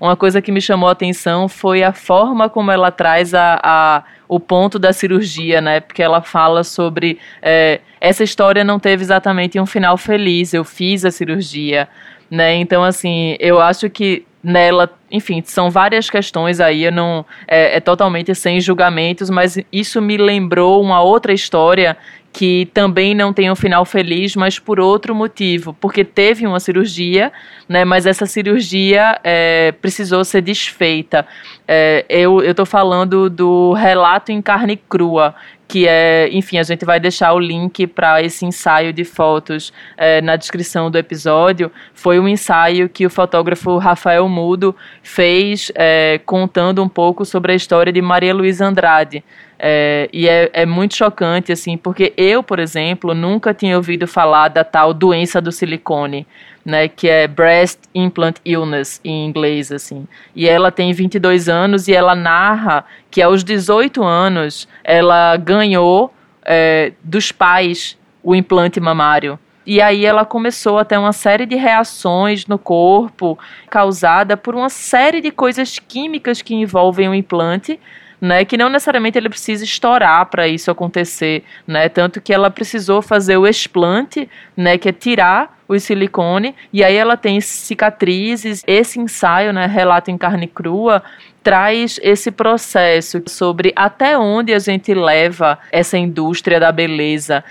Uma 0.00 0.16
coisa 0.16 0.40
que 0.40 0.52
me 0.52 0.60
chamou 0.60 0.88
a 0.88 0.92
atenção 0.92 1.48
foi 1.48 1.82
a 1.82 1.92
forma 1.92 2.48
como 2.48 2.70
ela 2.70 2.90
traz 2.90 3.34
a, 3.34 3.60
a 3.62 4.04
o 4.28 4.38
ponto 4.38 4.78
da 4.78 4.92
cirurgia, 4.92 5.60
né? 5.60 5.80
Porque 5.80 6.02
ela 6.02 6.20
fala 6.20 6.62
sobre 6.62 7.18
é, 7.40 7.80
essa 8.00 8.22
história 8.22 8.62
não 8.62 8.78
teve 8.78 9.02
exatamente 9.02 9.58
um 9.58 9.66
final 9.66 9.96
feliz. 9.96 10.52
Eu 10.52 10.64
fiz 10.64 11.04
a 11.04 11.10
cirurgia, 11.10 11.88
né? 12.30 12.54
Então, 12.54 12.84
assim, 12.84 13.36
eu 13.40 13.58
acho 13.60 13.88
que 13.88 14.24
nela, 14.42 14.90
enfim, 15.10 15.42
são 15.44 15.70
várias 15.70 16.08
questões 16.08 16.60
aí, 16.60 16.84
eu 16.84 16.92
não 16.92 17.24
é, 17.46 17.76
é, 17.76 17.80
totalmente 17.80 18.34
sem 18.34 18.60
julgamentos, 18.60 19.30
mas 19.30 19.58
isso 19.72 20.00
me 20.00 20.16
lembrou 20.16 20.80
uma 20.80 21.02
outra 21.02 21.32
história 21.32 21.96
que 22.32 22.68
também 22.72 23.14
não 23.14 23.32
tem 23.32 23.50
um 23.50 23.56
final 23.56 23.84
feliz, 23.84 24.36
mas 24.36 24.58
por 24.58 24.78
outro 24.78 25.14
motivo, 25.14 25.74
porque 25.80 26.04
teve 26.04 26.46
uma 26.46 26.60
cirurgia, 26.60 27.32
né, 27.68 27.84
mas 27.84 28.06
essa 28.06 28.26
cirurgia 28.26 29.18
é, 29.24 29.72
precisou 29.72 30.24
ser 30.24 30.42
desfeita. 30.42 31.26
É, 31.66 32.04
eu 32.08 32.40
estou 32.42 32.66
falando 32.66 33.28
do 33.28 33.72
relato 33.72 34.30
em 34.30 34.40
carne 34.40 34.76
crua, 34.76 35.34
que 35.68 35.86
é, 35.86 36.30
enfim, 36.32 36.56
a 36.56 36.62
gente 36.62 36.86
vai 36.86 36.98
deixar 36.98 37.34
o 37.34 37.38
link 37.38 37.86
para 37.86 38.22
esse 38.22 38.46
ensaio 38.46 38.90
de 38.90 39.04
fotos 39.04 39.70
é, 39.98 40.22
na 40.22 40.34
descrição 40.34 40.90
do 40.90 40.96
episódio. 40.96 41.70
Foi 41.92 42.18
um 42.18 42.26
ensaio 42.26 42.88
que 42.88 43.04
o 43.04 43.10
fotógrafo 43.10 43.76
Rafael 43.76 44.26
Mudo 44.26 44.74
fez 45.02 45.70
é, 45.74 46.18
contando 46.24 46.82
um 46.82 46.88
pouco 46.88 47.26
sobre 47.26 47.52
a 47.52 47.54
história 47.54 47.92
de 47.92 48.00
Maria 48.00 48.32
Luísa 48.32 48.66
Andrade. 48.66 49.22
É, 49.58 50.08
e 50.10 50.26
é, 50.26 50.48
é 50.54 50.64
muito 50.64 50.96
chocante, 50.96 51.52
assim, 51.52 51.76
porque 51.76 52.14
eu, 52.16 52.42
por 52.42 52.58
exemplo, 52.58 53.12
nunca 53.12 53.52
tinha 53.52 53.76
ouvido 53.76 54.06
falar 54.06 54.48
da 54.48 54.64
tal 54.64 54.94
doença 54.94 55.40
do 55.40 55.52
silicone 55.52 56.26
né, 56.68 56.86
que 56.86 57.08
é 57.08 57.26
Breast 57.26 57.78
Implant 57.94 58.36
Illness 58.44 59.00
em 59.02 59.26
inglês, 59.26 59.72
assim. 59.72 60.06
E 60.36 60.46
ela 60.46 60.70
tem 60.70 60.92
22 60.92 61.48
anos 61.48 61.88
e 61.88 61.94
ela 61.94 62.14
narra 62.14 62.84
que 63.10 63.22
aos 63.22 63.42
18 63.42 64.04
anos 64.04 64.68
ela 64.84 65.34
ganhou 65.38 66.12
é, 66.44 66.92
dos 67.02 67.32
pais 67.32 67.96
o 68.22 68.34
implante 68.34 68.78
mamário. 68.80 69.38
E 69.64 69.80
aí 69.80 70.04
ela 70.04 70.26
começou 70.26 70.78
a 70.78 70.84
ter 70.84 70.98
uma 70.98 71.14
série 71.14 71.46
de 71.46 71.56
reações 71.56 72.46
no 72.46 72.58
corpo 72.58 73.38
causada 73.70 74.36
por 74.36 74.54
uma 74.54 74.68
série 74.68 75.22
de 75.22 75.30
coisas 75.30 75.78
químicas 75.78 76.42
que 76.42 76.54
envolvem 76.54 77.08
o 77.08 77.14
implante, 77.14 77.80
né, 78.20 78.44
que 78.44 78.58
não 78.58 78.68
necessariamente 78.68 79.16
ele 79.16 79.30
precisa 79.30 79.64
estourar 79.64 80.26
para 80.26 80.46
isso 80.46 80.70
acontecer, 80.70 81.44
né, 81.66 81.88
tanto 81.88 82.20
que 82.20 82.34
ela 82.34 82.50
precisou 82.50 83.00
fazer 83.00 83.38
o 83.38 83.46
explante, 83.46 84.28
né, 84.54 84.76
que 84.76 84.90
é 84.90 84.92
tirar 84.92 85.57
o 85.68 85.78
silicone, 85.78 86.54
e 86.72 86.82
aí 86.82 86.96
ela 86.96 87.16
tem 87.16 87.40
cicatrizes. 87.40 88.64
Esse 88.66 88.98
ensaio, 88.98 89.52
né, 89.52 89.66
relato 89.66 90.10
em 90.10 90.16
carne 90.16 90.46
crua, 90.46 91.02
traz 91.42 92.00
esse 92.02 92.30
processo 92.30 93.22
sobre 93.26 93.72
até 93.76 94.18
onde 94.18 94.54
a 94.54 94.58
gente 94.58 94.94
leva 94.94 95.58
essa 95.70 95.98
indústria 95.98 96.58
da 96.58 96.72
beleza. 96.72 97.44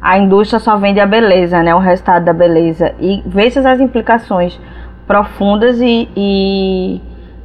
A 0.00 0.18
indústria 0.18 0.58
só 0.58 0.76
vende 0.76 1.00
a 1.00 1.06
beleza, 1.06 1.62
né, 1.62 1.74
o 1.74 1.78
resultado 1.78 2.24
da 2.24 2.32
beleza, 2.32 2.94
e 2.98 3.22
vê 3.26 3.46
essas 3.46 3.80
implicações 3.80 4.58
profundas 5.06 5.80
e, 5.80 6.08
e 6.16 7.00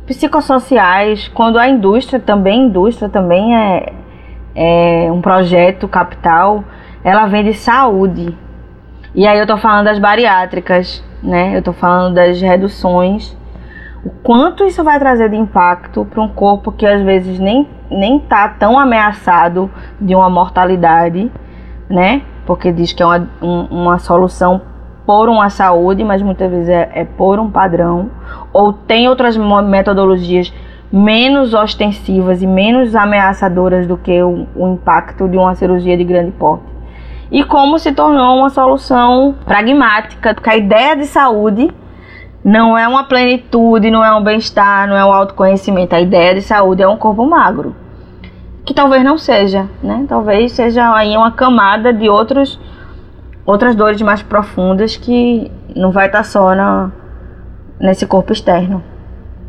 psicossociais, 0.05 1.29
quando 1.29 1.57
a 1.57 1.67
indústria 1.67 2.19
também, 2.19 2.67
indústria 2.67 3.09
também 3.09 3.55
é, 3.55 3.93
é 4.55 5.11
um 5.11 5.21
projeto 5.21 5.87
capital, 5.87 6.63
ela 7.03 7.25
vende 7.25 7.53
saúde. 7.53 8.37
E 9.15 9.27
aí 9.27 9.37
eu 9.37 9.45
tô 9.45 9.57
falando 9.57 9.85
das 9.85 9.99
bariátricas, 9.99 11.03
né? 11.21 11.55
Eu 11.55 11.61
tô 11.61 11.71
falando 11.71 12.15
das 12.15 12.41
reduções. 12.41 13.37
O 14.03 14.09
quanto 14.09 14.65
isso 14.65 14.83
vai 14.83 14.97
trazer 14.97 15.29
de 15.29 15.35
impacto 15.35 16.03
para 16.03 16.19
um 16.19 16.27
corpo 16.27 16.71
que 16.71 16.83
às 16.83 17.03
vezes 17.03 17.37
nem, 17.37 17.67
nem 17.91 18.19
tá 18.19 18.49
tão 18.49 18.77
ameaçado 18.77 19.69
de 20.01 20.15
uma 20.15 20.31
mortalidade, 20.31 21.31
né? 21.87 22.23
Porque 22.43 22.71
diz 22.71 22.91
que 22.91 23.03
é 23.03 23.05
uma, 23.05 23.29
um, 23.39 23.61
uma 23.65 23.99
solução 23.99 24.59
por 25.05 25.29
uma 25.29 25.49
saúde, 25.51 26.03
mas 26.03 26.21
muitas 26.23 26.49
vezes 26.49 26.69
é, 26.69 26.89
é 26.93 27.05
por 27.05 27.39
um 27.39 27.51
padrão, 27.51 28.09
ou 28.51 28.73
tem 28.73 29.07
outras 29.07 29.37
metodologias 29.37 30.51
menos 30.91 31.53
ostensivas 31.53 32.41
e 32.41 32.47
menos 32.47 32.95
ameaçadoras 32.95 33.85
do 33.85 33.95
que 33.95 34.23
o, 34.23 34.47
o 34.55 34.73
impacto 34.73 35.27
de 35.27 35.37
uma 35.37 35.53
cirurgia 35.53 35.95
de 35.95 36.03
grande 36.03 36.31
porte. 36.31 36.72
E 37.33 37.43
como 37.43 37.79
se 37.79 37.91
tornou 37.91 38.37
uma 38.37 38.51
solução 38.51 39.33
pragmática, 39.43 40.35
porque 40.35 40.51
a 40.51 40.55
ideia 40.55 40.95
de 40.95 41.07
saúde 41.07 41.67
não 42.45 42.77
é 42.77 42.87
uma 42.87 43.05
plenitude, 43.05 43.89
não 43.89 44.05
é 44.05 44.13
um 44.13 44.23
bem-estar, 44.23 44.87
não 44.87 44.95
é 44.95 45.03
um 45.03 45.11
autoconhecimento. 45.11 45.95
A 45.95 45.99
ideia 45.99 46.35
de 46.35 46.43
saúde 46.43 46.83
é 46.83 46.87
um 46.87 46.95
corpo 46.95 47.25
magro. 47.25 47.75
Que 48.63 48.71
talvez 48.71 49.03
não 49.03 49.17
seja, 49.17 49.67
né? 49.81 50.05
Talvez 50.07 50.51
seja 50.51 50.93
aí 50.93 51.17
uma 51.17 51.31
camada 51.31 51.91
de 51.91 52.07
outros, 52.07 52.59
outras 53.47 53.75
dores 53.75 53.99
mais 54.03 54.21
profundas 54.21 54.95
que 54.95 55.51
não 55.75 55.91
vai 55.91 56.05
estar 56.05 56.23
só 56.23 56.53
na, 56.53 56.91
nesse 57.79 58.05
corpo 58.05 58.31
externo. 58.31 58.83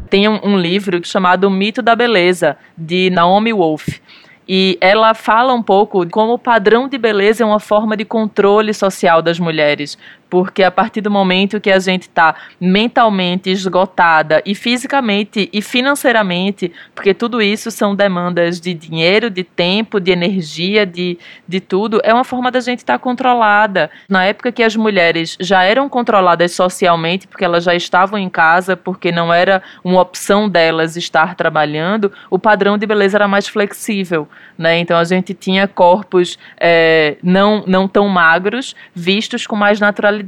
Tem 0.09 0.27
um, 0.27 0.41
um 0.43 0.57
livro 0.57 0.99
chamado 1.05 1.45
O 1.45 1.51
Mito 1.51 1.83
da 1.83 1.95
Beleza, 1.95 2.57
de 2.79 3.11
Naomi 3.11 3.53
Wolf. 3.53 4.01
E 4.47 4.77
ela 4.81 5.15
fala 5.15 5.55
um 5.55 5.63
pouco 5.63 6.07
como 6.11 6.35
o 6.35 6.39
padrão 6.39 6.87
de 6.87 6.99
beleza 6.99 7.43
é 7.43 7.47
uma 7.47 7.61
forma 7.61 7.97
de 7.97 8.05
controle 8.05 8.75
social 8.75 9.23
das 9.23 9.39
mulheres, 9.39 9.97
porque 10.35 10.65
a 10.65 10.71
partir 10.73 11.01
do 11.01 11.13
momento 11.13 11.61
que 11.61 11.71
a 11.71 11.79
gente 11.79 12.09
está 12.09 12.35
mentalmente 12.61 13.49
esgotada 13.49 14.43
e 14.45 14.53
fisicamente 14.53 15.49
e 15.53 15.63
financeiramente, 15.63 16.73
porque 16.93 17.15
tudo 17.15 17.41
isso 17.41 17.71
são 17.71 17.95
demandas 17.95 18.61
de 18.61 18.75
dinheiro, 18.75 19.31
de 19.31 19.45
tempo, 19.45 20.01
de 20.01 20.11
energia, 20.11 20.85
de, 20.85 21.17
de 21.47 21.61
tudo, 21.61 22.01
é 22.03 22.13
uma 22.13 22.25
forma 22.25 22.51
da 22.51 22.59
gente 22.59 22.81
estar 22.81 22.95
tá 22.95 22.99
controlada. 22.99 23.89
Na 24.09 24.25
época 24.25 24.51
que 24.51 24.65
as 24.65 24.75
mulheres 24.75 25.37
já 25.39 25.63
eram 25.63 25.89
controladas 25.89 26.51
socialmente, 26.51 27.29
porque 27.29 27.45
elas 27.45 27.63
já 27.63 27.77
estavam 27.77 28.19
em 28.19 28.29
casa, 28.29 28.77
porque 28.77 29.13
não 29.13 29.33
era 29.33 29.63
uma 29.85 30.01
opção 30.01 30.49
delas 30.49 30.97
estar 30.97 31.37
trabalhando, 31.37 32.11
o 32.29 32.41
padrão 32.41 32.77
de 32.77 32.85
beleza 32.85 33.19
era 33.19 33.29
mais 33.29 33.47
flexível. 33.47 34.29
Né? 34.59 34.81
Então 34.81 34.99
a 34.99 35.05
gente 35.05 35.33
tinha 35.33 35.69
corpos 35.69 36.37
é, 36.59 37.19
não, 37.23 37.63
não 37.69 37.87
tão 37.87 38.09
magros, 38.09 38.75
vistos 38.93 39.47
com 39.47 39.55
mais 39.55 39.79
naturalidade 39.79 40.24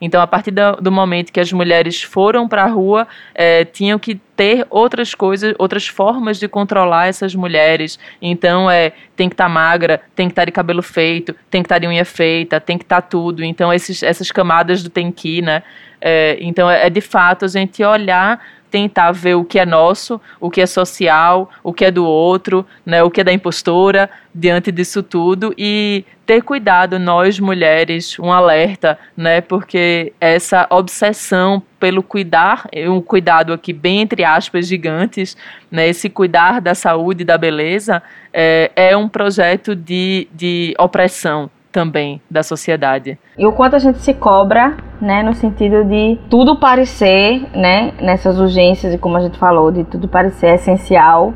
então, 0.00 0.20
a 0.20 0.26
partir 0.26 0.50
do, 0.50 0.92
momento 0.92 1.32
que 1.32 1.40
as 1.40 1.52
mulheres 1.52 2.02
foram 2.02 2.48
para 2.48 2.64
a 2.64 2.66
rua, 2.66 3.06
é, 3.34 3.64
tinham 3.64 3.98
que 3.98 4.14
ter 4.36 4.66
outras 4.70 5.14
coisas, 5.14 5.54
outras 5.58 5.86
formas 5.86 6.38
de 6.38 6.48
controlar 6.48 7.06
essas 7.06 7.34
mulheres. 7.34 7.98
Então, 8.20 8.70
é 8.70 8.92
tem 9.16 9.28
que 9.28 9.34
estar 9.34 9.44
tá 9.44 9.50
magra, 9.50 10.00
tem 10.14 10.28
que 10.28 10.32
estar 10.32 10.42
tá 10.42 10.46
de 10.46 10.52
cabelo 10.52 10.82
feito, 10.82 11.34
tem 11.50 11.62
que 11.62 11.66
estar 11.66 11.74
tá 11.74 11.78
de 11.80 11.86
unha 11.86 12.04
feita, 12.04 12.58
tem 12.60 12.78
que 12.78 12.84
estar 12.84 13.02
tá 13.02 13.08
tudo. 13.08 13.44
Então, 13.44 13.72
esses, 13.72 14.02
essas 14.02 14.30
camadas 14.30 14.82
do 14.82 14.88
tem 14.88 15.12
que, 15.12 15.42
né? 15.42 15.62
É, 16.00 16.38
então, 16.40 16.70
é, 16.70 16.86
é 16.86 16.90
de 16.90 17.00
fato 17.00 17.44
a 17.44 17.48
gente 17.48 17.84
olhar 17.84 18.40
tentar 18.70 19.12
ver 19.12 19.34
o 19.34 19.44
que 19.44 19.58
é 19.58 19.66
nosso, 19.66 20.20
o 20.40 20.50
que 20.50 20.60
é 20.60 20.66
social, 20.66 21.50
o 21.62 21.72
que 21.72 21.84
é 21.84 21.90
do 21.90 22.06
outro, 22.06 22.64
né, 22.86 23.02
o 23.02 23.10
que 23.10 23.20
é 23.20 23.24
da 23.24 23.32
impostora 23.32 24.08
diante 24.34 24.70
disso 24.70 25.02
tudo 25.02 25.52
e 25.58 26.04
ter 26.24 26.42
cuidado 26.42 26.98
nós 26.98 27.40
mulheres, 27.40 28.18
um 28.18 28.32
alerta, 28.32 28.98
né, 29.16 29.40
porque 29.40 30.12
essa 30.20 30.66
obsessão 30.70 31.60
pelo 31.80 32.02
cuidar, 32.02 32.68
um 32.88 33.00
cuidado 33.00 33.52
aqui 33.52 33.72
bem 33.72 34.00
entre 34.00 34.22
aspas 34.22 34.68
gigantes, 34.68 35.36
né, 35.70 35.88
esse 35.88 36.08
cuidar 36.08 36.60
da 36.60 36.74
saúde 36.74 37.22
e 37.22 37.26
da 37.26 37.36
beleza 37.36 38.02
é, 38.32 38.70
é 38.76 38.96
um 38.96 39.08
projeto 39.08 39.74
de, 39.74 40.28
de 40.32 40.74
opressão, 40.78 41.50
também 41.70 42.20
da 42.30 42.42
sociedade. 42.42 43.18
E 43.38 43.46
o 43.46 43.52
quanto 43.52 43.76
a 43.76 43.78
gente 43.78 43.98
se 43.98 44.14
cobra, 44.14 44.76
né, 45.00 45.22
no 45.22 45.34
sentido 45.34 45.84
de 45.84 46.18
tudo 46.28 46.56
parecer, 46.56 47.42
né, 47.54 47.92
nessas 48.00 48.38
urgências 48.38 48.94
e 48.94 48.98
como 48.98 49.16
a 49.16 49.20
gente 49.20 49.38
falou, 49.38 49.70
de 49.70 49.84
tudo 49.84 50.08
parecer 50.08 50.54
essencial, 50.54 51.32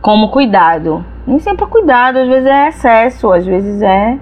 como 0.00 0.30
cuidado. 0.30 1.04
Nem 1.26 1.38
sempre 1.38 1.64
é 1.64 1.68
cuidado, 1.68 2.18
às 2.18 2.28
vezes 2.28 2.46
é 2.46 2.68
excesso, 2.68 3.32
às 3.32 3.46
vezes 3.46 3.80
é, 3.80 4.18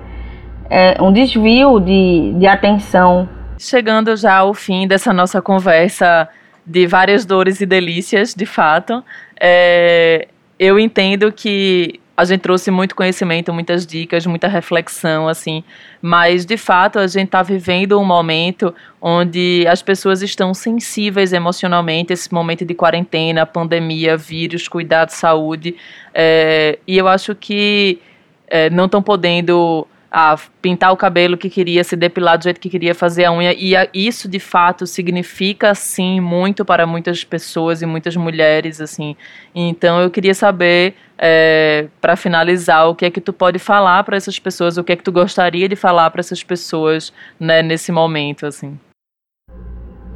é 0.70 1.02
um 1.02 1.12
desvio 1.12 1.80
de, 1.80 2.34
de 2.38 2.46
atenção. 2.46 3.28
Chegando 3.58 4.16
já 4.16 4.36
ao 4.38 4.54
fim 4.54 4.86
dessa 4.86 5.12
nossa 5.12 5.42
conversa 5.42 6.28
de 6.64 6.86
várias 6.86 7.24
dores 7.24 7.60
e 7.60 7.66
delícias, 7.66 8.34
de 8.34 8.46
fato, 8.46 9.02
é, 9.40 10.28
eu 10.58 10.78
entendo 10.78 11.32
que 11.32 12.00
a 12.16 12.24
gente 12.24 12.40
trouxe 12.40 12.70
muito 12.70 12.94
conhecimento, 12.94 13.52
muitas 13.52 13.86
dicas, 13.86 14.26
muita 14.26 14.46
reflexão, 14.48 15.28
assim, 15.28 15.64
mas 16.00 16.44
de 16.44 16.56
fato 16.56 16.98
a 16.98 17.06
gente 17.06 17.26
está 17.26 17.42
vivendo 17.42 17.98
um 17.98 18.04
momento 18.04 18.74
onde 19.00 19.64
as 19.68 19.82
pessoas 19.82 20.22
estão 20.22 20.52
sensíveis 20.52 21.32
emocionalmente, 21.32 22.12
esse 22.12 22.32
momento 22.32 22.64
de 22.64 22.74
quarentena, 22.74 23.46
pandemia, 23.46 24.16
vírus, 24.16 24.68
cuidado, 24.68 25.10
saúde, 25.10 25.74
é, 26.14 26.78
e 26.86 26.98
eu 26.98 27.08
acho 27.08 27.34
que 27.34 27.98
é, 28.46 28.68
não 28.68 28.84
estão 28.84 29.02
podendo 29.02 29.86
a 30.14 30.38
pintar 30.60 30.92
o 30.92 30.96
cabelo 30.96 31.38
que 31.38 31.48
queria, 31.48 31.82
se 31.82 31.96
depilar 31.96 32.36
do 32.36 32.44
jeito 32.44 32.60
que 32.60 32.68
queria, 32.68 32.94
fazer 32.94 33.24
a 33.24 33.32
unha. 33.32 33.54
E 33.54 33.74
a, 33.74 33.88
isso, 33.94 34.28
de 34.28 34.38
fato, 34.38 34.86
significa, 34.86 35.74
sim, 35.74 36.20
muito 36.20 36.66
para 36.66 36.86
muitas 36.86 37.24
pessoas 37.24 37.80
e 37.80 37.86
muitas 37.86 38.14
mulheres, 38.14 38.78
assim. 38.78 39.16
Então, 39.54 40.02
eu 40.02 40.10
queria 40.10 40.34
saber, 40.34 40.94
é, 41.24 41.86
para 42.00 42.16
finalizar, 42.16 42.88
o 42.88 42.96
que 42.96 43.04
é 43.04 43.10
que 43.10 43.20
tu 43.20 43.32
pode 43.32 43.60
falar 43.60 44.02
para 44.02 44.16
essas 44.16 44.40
pessoas, 44.40 44.76
o 44.76 44.82
que 44.82 44.90
é 44.90 44.96
que 44.96 45.04
tu 45.04 45.12
gostaria 45.12 45.68
de 45.68 45.76
falar 45.76 46.10
para 46.10 46.18
essas 46.18 46.42
pessoas, 46.42 47.12
né, 47.38 47.62
nesse 47.62 47.92
momento, 47.92 48.44
assim. 48.44 48.76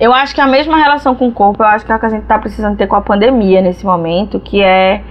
Eu 0.01 0.13
acho 0.13 0.35
que 0.35 0.41
a 0.41 0.49
mesma 0.49 0.77
relação 0.77 1.15
com 1.15 1.29
o 1.29 1.33
corpo, 1.33 1.63
eu 1.63 1.67
acho 1.69 1.87
que 1.87 1.93
é 1.93 1.95
o 1.95 2.01
que 2.01 2.07
a 2.07 2.09
gente 2.09 2.23
está 2.23 2.37
precisando 2.41 2.77
ter 2.77 2.89
com 2.89 2.97
a 2.97 3.01
pandemia 3.01 3.63
nesse 3.63 3.87
momento, 3.87 4.41
que 4.41 4.61
é 4.61 5.05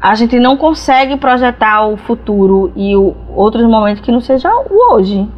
a 0.00 0.14
gente 0.14 0.38
não 0.38 0.56
consegue 0.56 1.16
projetar 1.16 1.86
o 1.88 1.96
futuro 1.96 2.70
e 2.76 2.94
o, 2.94 3.16
outros 3.34 3.66
momentos 3.66 4.00
que 4.00 4.12
não 4.12 4.20
seja 4.20 4.48
o 4.48 4.92
hoje, 4.92 5.28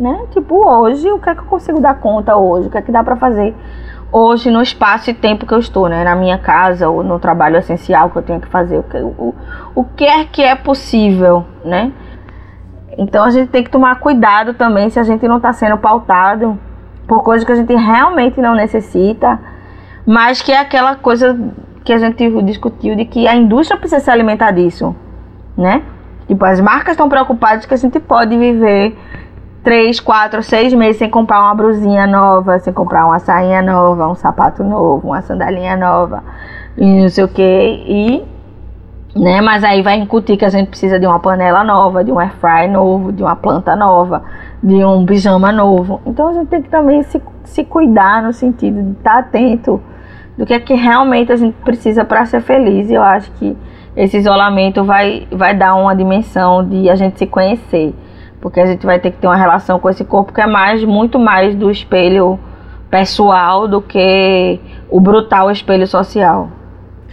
né? 0.00 0.26
Tipo, 0.30 0.66
hoje, 0.66 1.10
o 1.10 1.18
que 1.18 1.28
é 1.28 1.34
que 1.34 1.42
eu 1.42 1.46
consigo 1.46 1.78
dar 1.78 2.00
conta 2.00 2.36
hoje? 2.36 2.68
O 2.68 2.70
que 2.70 2.78
é 2.78 2.82
que 2.82 2.92
dá 2.92 3.04
para 3.04 3.16
fazer 3.16 3.54
hoje 4.10 4.50
no 4.50 4.62
espaço 4.62 5.10
e 5.10 5.14
tempo 5.14 5.46
que 5.46 5.52
eu 5.52 5.58
estou, 5.58 5.88
né? 5.88 6.04
Na 6.04 6.16
minha 6.16 6.38
casa 6.38 6.88
ou 6.88 7.02
no 7.02 7.18
trabalho 7.18 7.56
essencial 7.56 8.10
que 8.10 8.16
eu 8.16 8.22
tenho 8.22 8.40
que 8.40 8.48
fazer. 8.48 8.78
O 8.78 8.82
que, 8.82 8.98
o, 8.98 9.34
o 9.74 9.84
que 9.84 10.04
é 10.04 10.24
que 10.24 10.42
é 10.42 10.54
possível, 10.54 11.44
né? 11.64 11.92
Então 12.96 13.24
a 13.24 13.30
gente 13.30 13.48
tem 13.50 13.62
que 13.62 13.70
tomar 13.70 14.00
cuidado 14.00 14.54
também 14.54 14.90
se 14.90 14.98
a 14.98 15.04
gente 15.04 15.26
não 15.28 15.36
está 15.36 15.52
sendo 15.52 15.78
pautado 15.78 16.58
por 17.06 17.22
coisas 17.22 17.46
que 17.46 17.52
a 17.52 17.56
gente 17.56 17.74
realmente 17.74 18.40
não 18.40 18.54
necessita, 18.54 19.38
mas 20.04 20.42
que 20.42 20.52
é 20.52 20.58
aquela 20.58 20.96
coisa 20.96 21.38
que 21.84 21.92
a 21.92 21.98
gente 21.98 22.42
discutiu 22.42 22.96
de 22.96 23.04
que 23.04 23.26
a 23.26 23.34
indústria 23.34 23.78
precisa 23.78 24.00
se 24.00 24.10
alimentar 24.10 24.50
disso, 24.50 24.94
né? 25.56 25.82
Tipo, 26.26 26.44
as 26.44 26.60
marcas 26.60 26.92
estão 26.92 27.08
preocupadas 27.08 27.64
que 27.64 27.72
a 27.72 27.78
gente 27.78 27.98
pode 27.98 28.36
viver 28.36 28.94
três, 29.68 30.00
quatro, 30.00 30.42
seis 30.42 30.72
meses 30.72 30.96
sem 30.96 31.10
comprar 31.10 31.42
uma 31.42 31.54
brusinha 31.54 32.06
nova, 32.06 32.58
sem 32.58 32.72
comprar 32.72 33.04
uma 33.04 33.18
sainha 33.18 33.60
nova, 33.60 34.08
um 34.08 34.14
sapato 34.14 34.64
novo, 34.64 35.08
uma 35.08 35.20
sandalinha 35.20 35.76
nova, 35.76 36.24
e 36.74 37.02
não 37.02 37.08
sei 37.10 37.24
o 37.24 37.28
que, 37.28 37.42
e 37.42 38.24
né? 39.14 39.42
Mas 39.42 39.62
aí 39.62 39.82
vai 39.82 39.98
incutir 39.98 40.38
que 40.38 40.44
a 40.46 40.48
gente 40.48 40.68
precisa 40.68 40.98
de 40.98 41.06
uma 41.06 41.20
panela 41.20 41.62
nova, 41.62 42.02
de 42.02 42.10
um 42.10 42.18
air 42.18 42.32
fry 42.36 42.66
novo, 42.66 43.12
de 43.12 43.22
uma 43.22 43.36
planta 43.36 43.76
nova, 43.76 44.22
de 44.62 44.82
um 44.82 45.04
pijama 45.04 45.52
novo. 45.52 46.00
Então 46.06 46.28
a 46.28 46.32
gente 46.32 46.48
tem 46.48 46.62
que 46.62 46.70
também 46.70 47.02
se, 47.02 47.20
se 47.44 47.62
cuidar 47.62 48.22
no 48.22 48.32
sentido 48.32 48.82
de 48.82 48.92
estar 48.92 49.12
tá 49.12 49.18
atento 49.18 49.82
do 50.38 50.46
que 50.46 50.54
é 50.54 50.60
que 50.60 50.72
realmente 50.72 51.30
a 51.30 51.36
gente 51.36 51.56
precisa 51.62 52.06
para 52.06 52.24
ser 52.24 52.40
feliz. 52.40 52.88
E 52.88 52.94
eu 52.94 53.02
acho 53.02 53.30
que 53.32 53.54
esse 53.94 54.16
isolamento 54.16 54.82
vai, 54.82 55.28
vai 55.30 55.54
dar 55.54 55.74
uma 55.74 55.94
dimensão 55.94 56.66
de 56.66 56.88
a 56.88 56.94
gente 56.94 57.18
se 57.18 57.26
conhecer. 57.26 57.94
Porque 58.40 58.60
a 58.60 58.66
gente 58.66 58.86
vai 58.86 58.98
ter 58.98 59.10
que 59.10 59.18
ter 59.18 59.26
uma 59.26 59.36
relação 59.36 59.78
com 59.78 59.88
esse 59.90 60.04
corpo 60.04 60.32
que 60.32 60.40
é 60.40 60.46
mais, 60.46 60.84
muito 60.84 61.18
mais 61.18 61.54
do 61.54 61.70
espelho 61.70 62.38
pessoal 62.90 63.68
do 63.68 63.82
que 63.82 64.60
o 64.88 65.00
brutal 65.00 65.50
espelho 65.50 65.86
social. 65.86 66.50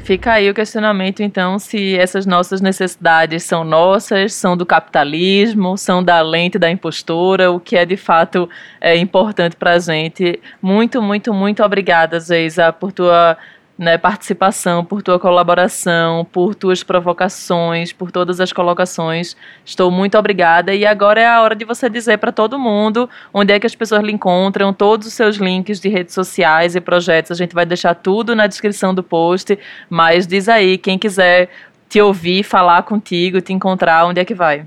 Fica 0.05 0.33
aí 0.33 0.47
o 0.51 0.53
questionamento, 0.53 1.23
então, 1.23 1.57
se 1.57 1.97
essas 1.97 2.27
nossas 2.27 2.61
necessidades 2.61 3.41
são 3.41 3.63
nossas, 3.63 4.35
são 4.35 4.55
do 4.55 4.63
capitalismo, 4.63 5.75
são 5.79 6.03
da 6.03 6.21
lente 6.21 6.59
da 6.59 6.69
impostura, 6.69 7.49
o 7.51 7.59
que 7.59 7.75
é 7.75 7.85
de 7.85 7.97
fato 7.97 8.47
é 8.79 8.95
importante 8.95 9.55
para 9.55 9.71
a 9.71 9.79
gente. 9.79 10.39
Muito, 10.61 11.01
muito, 11.01 11.33
muito 11.33 11.63
obrigada, 11.63 12.19
Zeisa, 12.19 12.71
por 12.71 12.91
tua 12.91 13.35
né, 13.77 13.97
participação, 13.97 14.85
por 14.85 15.01
tua 15.01 15.19
colaboração, 15.19 16.25
por 16.31 16.55
tuas 16.55 16.81
provocações, 16.81 17.91
por 17.91 18.09
todas 18.09 18.39
as 18.39 18.53
colocações. 18.53 19.35
Estou 19.65 19.91
muito 19.91 20.17
obrigada 20.17 20.73
e 20.73 20.85
agora 20.85 21.19
é 21.19 21.27
a 21.27 21.41
hora 21.41 21.55
de 21.55 21.65
você 21.65 21.89
dizer 21.89 22.17
para 22.17 22.31
todo 22.31 22.57
mundo 22.57 23.09
onde 23.33 23.53
é 23.53 23.59
que 23.59 23.67
as 23.67 23.75
pessoas 23.75 24.01
lhe 24.01 24.13
encontram, 24.13 24.73
todos 24.73 25.07
os 25.07 25.13
seus 25.13 25.35
links 25.35 25.79
de 25.79 25.89
redes 25.89 26.13
sociais 26.13 26.75
e 26.75 26.81
projetos. 26.81 27.31
A 27.31 27.35
gente 27.35 27.53
vai 27.53 27.65
deixar 27.65 27.95
tudo 27.95 28.35
na 28.35 28.47
descrição 28.47 28.93
do 28.93 29.03
post, 29.03 29.59
mas 29.89 30.25
diz 30.25 30.47
aí, 30.47 30.77
quem 30.77 30.97
quiser 30.97 31.49
te 31.89 32.01
ouvir, 32.01 32.43
falar 32.43 32.83
contigo, 32.83 33.41
te 33.41 33.51
encontrar, 33.51 34.05
onde 34.05 34.21
é 34.21 34.25
que 34.25 34.33
vai? 34.33 34.65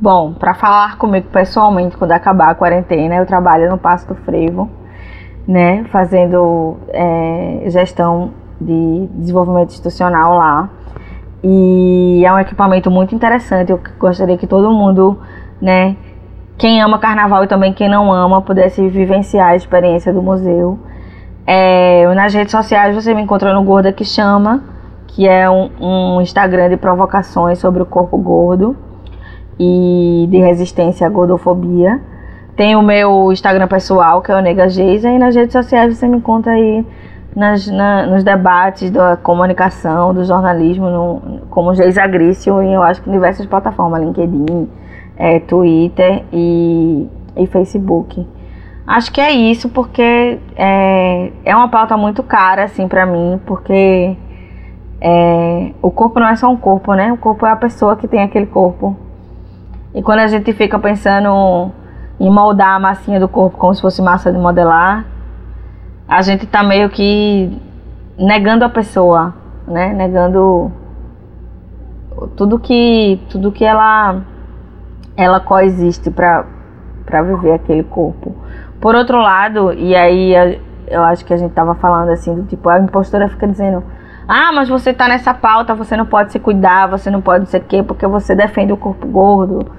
Bom, 0.00 0.32
para 0.32 0.54
falar 0.54 0.96
comigo 0.96 1.28
pessoalmente 1.28 1.96
quando 1.96 2.12
acabar 2.12 2.50
a 2.50 2.54
quarentena, 2.54 3.16
eu 3.16 3.26
trabalho 3.26 3.68
no 3.68 3.76
Passo 3.76 4.06
do 4.06 4.14
Frevo 4.14 4.70
né, 5.48 5.84
fazendo 5.90 6.76
é, 6.90 7.62
gestão 7.68 8.32
de 8.60 9.08
desenvolvimento 9.14 9.70
institucional 9.70 10.36
lá. 10.36 10.68
E 11.42 12.22
é 12.22 12.32
um 12.32 12.38
equipamento 12.38 12.90
muito 12.90 13.14
interessante. 13.14 13.72
Eu 13.72 13.80
gostaria 13.98 14.36
que 14.36 14.46
todo 14.46 14.70
mundo, 14.70 15.18
né, 15.58 15.96
quem 16.58 16.82
ama 16.82 16.98
carnaval 16.98 17.44
e 17.44 17.46
também 17.46 17.72
quem 17.72 17.88
não 17.88 18.12
ama, 18.12 18.42
pudesse 18.42 18.86
vivenciar 18.88 19.48
a 19.48 19.56
experiência 19.56 20.12
do 20.12 20.22
museu. 20.22 20.78
É, 21.46 22.06
nas 22.14 22.34
redes 22.34 22.50
sociais 22.50 22.94
você 22.94 23.14
me 23.14 23.22
encontra 23.22 23.54
no 23.54 23.62
Gorda 23.62 23.90
que 23.90 24.04
Chama, 24.04 24.62
que 25.06 25.26
é 25.26 25.48
um, 25.48 25.70
um 25.80 26.20
Instagram 26.20 26.68
de 26.68 26.76
provocações 26.76 27.58
sobre 27.58 27.82
o 27.82 27.86
corpo 27.86 28.18
gordo 28.18 28.76
e 29.58 30.28
de 30.30 30.38
resistência 30.38 31.06
à 31.06 31.10
gordofobia. 31.10 32.02
Tem 32.58 32.74
o 32.74 32.82
meu 32.82 33.30
Instagram 33.30 33.68
pessoal, 33.68 34.20
que 34.20 34.32
é 34.32 34.34
o 34.34 34.40
Nega 34.40 34.68
Geisa, 34.68 35.08
e 35.08 35.16
nas 35.16 35.32
redes 35.32 35.52
sociais 35.52 35.96
você 35.96 36.08
me 36.08 36.16
encontra 36.16 36.50
aí 36.50 36.84
nas, 37.36 37.68
na, 37.68 38.04
nos 38.04 38.24
debates 38.24 38.90
da 38.90 39.16
comunicação, 39.16 40.12
do 40.12 40.24
jornalismo, 40.24 40.90
no, 40.90 41.40
como 41.50 41.72
Geisa 41.72 42.04
Grício, 42.08 42.60
e 42.60 42.72
eu 42.72 42.82
acho 42.82 43.00
que 43.00 43.08
em 43.08 43.12
diversas 43.12 43.46
plataformas, 43.46 44.02
LinkedIn, 44.02 44.68
é, 45.16 45.38
Twitter 45.38 46.24
e, 46.32 47.06
e 47.36 47.46
Facebook. 47.46 48.26
Acho 48.84 49.12
que 49.12 49.20
é 49.20 49.30
isso, 49.30 49.68
porque 49.68 50.40
é, 50.56 51.30
é 51.44 51.54
uma 51.54 51.68
pauta 51.68 51.96
muito 51.96 52.24
cara, 52.24 52.64
assim, 52.64 52.88
para 52.88 53.06
mim, 53.06 53.40
porque 53.46 54.16
é, 55.00 55.70
o 55.80 55.92
corpo 55.92 56.18
não 56.18 56.26
é 56.26 56.34
só 56.34 56.50
um 56.50 56.56
corpo, 56.56 56.92
né? 56.94 57.12
O 57.12 57.18
corpo 57.18 57.46
é 57.46 57.52
a 57.52 57.56
pessoa 57.56 57.94
que 57.94 58.08
tem 58.08 58.20
aquele 58.20 58.46
corpo. 58.46 58.96
E 59.94 60.02
quando 60.02 60.18
a 60.18 60.26
gente 60.26 60.52
fica 60.52 60.76
pensando 60.76 61.70
em 62.20 62.30
moldar 62.30 62.76
a 62.76 62.78
massinha 62.80 63.20
do 63.20 63.28
corpo 63.28 63.56
como 63.56 63.74
se 63.74 63.80
fosse 63.80 64.02
massa 64.02 64.32
de 64.32 64.38
modelar, 64.38 65.04
a 66.08 66.22
gente 66.22 66.46
tá 66.46 66.62
meio 66.62 66.88
que 66.88 67.60
negando 68.18 68.64
a 68.64 68.68
pessoa, 68.68 69.34
né? 69.66 69.92
Negando 69.92 70.72
tudo 72.36 72.58
que 72.58 73.20
tudo 73.30 73.52
que 73.52 73.64
ela 73.64 74.20
ela 75.16 75.40
coexiste 75.40 76.10
para 76.10 76.44
para 77.04 77.22
viver 77.22 77.52
aquele 77.52 77.84
corpo. 77.84 78.34
Por 78.80 78.94
outro 78.94 79.18
lado, 79.18 79.72
e 79.72 79.96
aí 79.96 80.34
eu 80.86 81.02
acho 81.04 81.24
que 81.24 81.32
a 81.32 81.36
gente 81.36 81.52
tava 81.52 81.74
falando 81.74 82.10
assim, 82.10 82.34
do 82.34 82.42
tipo, 82.44 82.68
a 82.68 82.78
impostora 82.78 83.28
fica 83.28 83.46
dizendo: 83.46 83.82
"Ah, 84.26 84.52
mas 84.52 84.68
você 84.68 84.92
tá 84.92 85.08
nessa 85.08 85.32
pauta, 85.32 85.74
você 85.74 85.96
não 85.96 86.06
pode 86.06 86.32
se 86.32 86.38
cuidar, 86.38 86.86
você 86.86 87.10
não 87.10 87.20
pode 87.20 87.48
ser 87.48 87.60
quê, 87.60 87.82
porque 87.82 88.06
você 88.06 88.34
defende 88.34 88.72
o 88.72 88.76
corpo 88.76 89.06
gordo" 89.06 89.70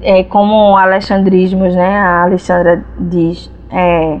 é, 0.00 0.22
como 0.24 0.76
alexandrismos, 0.76 1.74
né? 1.74 1.98
A 1.98 2.22
Alexandra 2.22 2.84
diz, 2.98 3.50
é, 3.70 4.18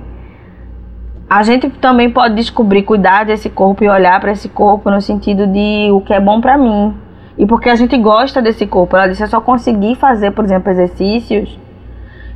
a 1.28 1.42
gente 1.42 1.70
também 1.70 2.10
pode 2.10 2.34
descobrir, 2.34 2.82
cuidar 2.82 3.24
desse 3.24 3.48
corpo 3.48 3.82
e 3.84 3.88
olhar 3.88 4.20
para 4.20 4.32
esse 4.32 4.48
corpo 4.48 4.90
no 4.90 5.00
sentido 5.00 5.46
de 5.46 5.90
o 5.92 6.00
que 6.00 6.12
é 6.12 6.20
bom 6.20 6.40
para 6.40 6.56
mim. 6.56 6.94
E 7.36 7.46
porque 7.46 7.68
a 7.68 7.74
gente 7.74 7.96
gosta 7.98 8.40
desse 8.40 8.66
corpo. 8.66 8.96
Ela 8.96 9.08
disse, 9.08 9.22
é 9.22 9.26
só 9.26 9.40
conseguir 9.40 9.96
fazer, 9.96 10.30
por 10.30 10.44
exemplo, 10.44 10.70
exercícios 10.70 11.58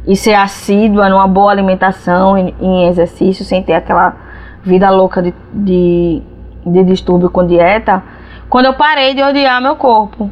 e 0.07 0.17
ser 0.17 0.35
assídua 0.35 1.09
numa 1.09 1.29
boa 1.29 1.53
alimentação 1.53 2.37
em, 2.37 2.55
em 2.61 2.89
exercício, 2.89 3.45
sem 3.45 3.63
ter 3.63 3.75
aquela 3.75 4.17
vida 4.63 4.91
louca 4.91 5.23
de, 5.23 5.35
de, 5.53 6.23
de 6.67 6.85
distúrbio 6.85 7.31
com 7.31 7.47
dieta, 7.47 8.03
quando 8.49 8.67
eu 8.67 8.75
parei 8.75 9.15
de 9.15 9.23
odiar 9.23 9.61
meu 9.61 9.77
corpo. 9.77 10.31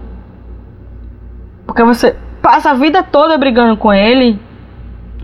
Porque 1.66 1.84
você 1.84 2.16
passa 2.46 2.70
a 2.70 2.74
vida 2.74 3.02
toda 3.02 3.36
brigando 3.36 3.76
com 3.76 3.92
ele, 3.92 4.40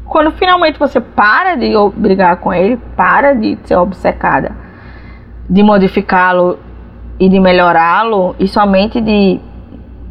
quando 0.06 0.32
finalmente 0.32 0.76
você 0.76 1.00
para 1.00 1.54
de 1.54 1.72
brigar 1.94 2.38
com 2.38 2.52
ele, 2.52 2.76
para 2.96 3.32
de 3.32 3.56
ser 3.62 3.76
obcecada, 3.76 4.50
de 5.48 5.62
modificá-lo 5.62 6.58
e 7.20 7.28
de 7.28 7.38
melhorá-lo, 7.38 8.34
e 8.40 8.48
somente 8.48 9.00
de 9.00 9.38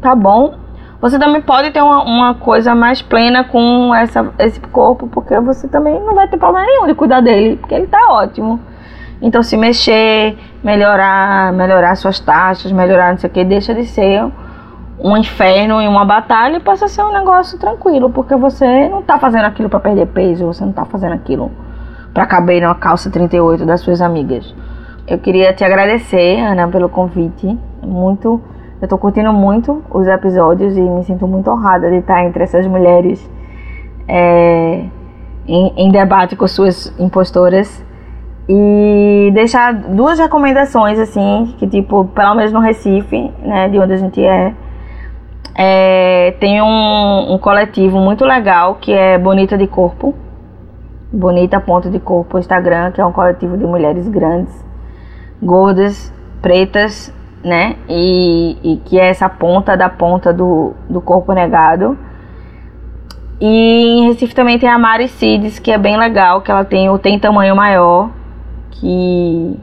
tá 0.00 0.14
bom, 0.14 0.54
você 1.02 1.18
também 1.18 1.42
pode 1.42 1.70
ter 1.70 1.82
uma, 1.82 2.02
uma, 2.02 2.34
coisa 2.34 2.74
mais 2.74 3.02
plena 3.02 3.44
com 3.44 3.94
essa, 3.94 4.32
esse 4.38 4.58
corpo, 4.60 5.06
porque 5.06 5.38
você 5.38 5.68
também 5.68 6.00
não 6.00 6.14
vai 6.14 6.26
ter 6.28 6.38
problema 6.38 6.64
nenhum 6.64 6.86
de 6.86 6.94
cuidar 6.94 7.20
dele, 7.20 7.58
porque 7.58 7.74
ele 7.74 7.88
tá 7.88 8.06
ótimo. 8.08 8.58
Então 9.20 9.42
se 9.42 9.54
mexer, 9.58 10.38
melhorar, 10.64 11.52
melhorar 11.52 11.94
suas 11.94 12.18
taxas, 12.18 12.72
melhorar 12.72 13.10
não 13.10 13.18
sei 13.18 13.28
o 13.28 13.32
que, 13.34 13.44
deixa 13.44 13.74
de 13.74 13.84
ser 13.84 14.32
um 15.02 15.16
inferno 15.16 15.82
e 15.82 15.88
uma 15.88 16.04
batalha 16.04 16.60
passa 16.60 16.84
a 16.84 16.88
ser 16.88 17.02
um 17.02 17.12
negócio 17.12 17.58
tranquilo, 17.58 18.08
porque 18.10 18.36
você 18.36 18.88
não 18.88 19.02
tá 19.02 19.18
fazendo 19.18 19.44
aquilo 19.46 19.68
para 19.68 19.80
perder 19.80 20.06
peso, 20.06 20.46
você 20.46 20.64
não 20.64 20.72
tá 20.72 20.84
fazendo 20.84 21.12
aquilo 21.12 21.50
para 22.14 22.24
caber 22.24 22.62
numa 22.62 22.74
calça 22.74 23.10
38 23.10 23.66
das 23.66 23.80
suas 23.80 24.00
amigas. 24.00 24.54
Eu 25.08 25.18
queria 25.18 25.52
te 25.52 25.64
agradecer, 25.64 26.38
Ana, 26.38 26.68
pelo 26.68 26.88
convite. 26.88 27.58
Muito, 27.82 28.40
eu 28.80 28.86
tô 28.86 28.96
curtindo 28.96 29.32
muito 29.32 29.82
os 29.90 30.06
episódios 30.06 30.76
e 30.76 30.80
me 30.80 31.02
sinto 31.02 31.26
muito 31.26 31.50
honrada 31.50 31.90
de 31.90 31.96
estar 31.96 32.24
entre 32.24 32.44
essas 32.44 32.64
mulheres 32.66 33.28
é, 34.06 34.84
em, 35.48 35.72
em 35.76 35.90
debate 35.90 36.36
com 36.36 36.46
suas 36.46 36.94
impostoras 37.00 37.84
e 38.48 39.30
deixar 39.34 39.72
duas 39.72 40.18
recomendações 40.18 40.98
assim 40.98 41.54
que 41.58 41.66
tipo 41.66 42.04
pelo 42.06 42.34
menos 42.34 42.52
no 42.52 42.58
Recife 42.58 43.30
né 43.40 43.68
de 43.68 43.78
onde 43.78 43.92
a 43.92 43.96
gente 43.96 44.22
é 44.24 44.52
é, 45.54 46.34
tem 46.40 46.62
um, 46.62 47.34
um, 47.34 47.38
coletivo 47.38 47.98
muito 47.98 48.24
legal 48.24 48.76
que 48.76 48.92
é 48.92 49.18
Bonita 49.18 49.56
de 49.56 49.66
Corpo. 49.66 50.14
Bonita 51.12 51.60
Ponto 51.60 51.90
de 51.90 51.98
Corpo 51.98 52.38
Instagram, 52.38 52.90
que 52.90 53.00
é 53.00 53.04
um 53.04 53.12
coletivo 53.12 53.58
de 53.58 53.64
mulheres 53.64 54.08
grandes, 54.08 54.64
gordas, 55.42 56.10
pretas, 56.40 57.12
né? 57.44 57.76
E, 57.86 58.56
e 58.62 58.76
que 58.78 58.98
é 58.98 59.08
essa 59.08 59.28
ponta 59.28 59.76
da 59.76 59.90
ponta 59.90 60.32
do, 60.32 60.72
do 60.88 61.02
corpo 61.02 61.32
negado. 61.34 61.98
E 63.38 63.98
em 63.98 64.06
Recife 64.06 64.34
também 64.34 64.58
tem 64.58 64.68
a 64.68 64.78
Mari 64.78 65.08
Cides, 65.08 65.58
que 65.58 65.70
é 65.70 65.76
bem 65.76 65.98
legal, 65.98 66.40
que 66.40 66.50
ela 66.50 66.64
tem 66.64 66.88
o 66.88 66.98
Tem 66.98 67.18
Tamanho 67.18 67.56
Maior, 67.56 68.08
que 68.70 69.58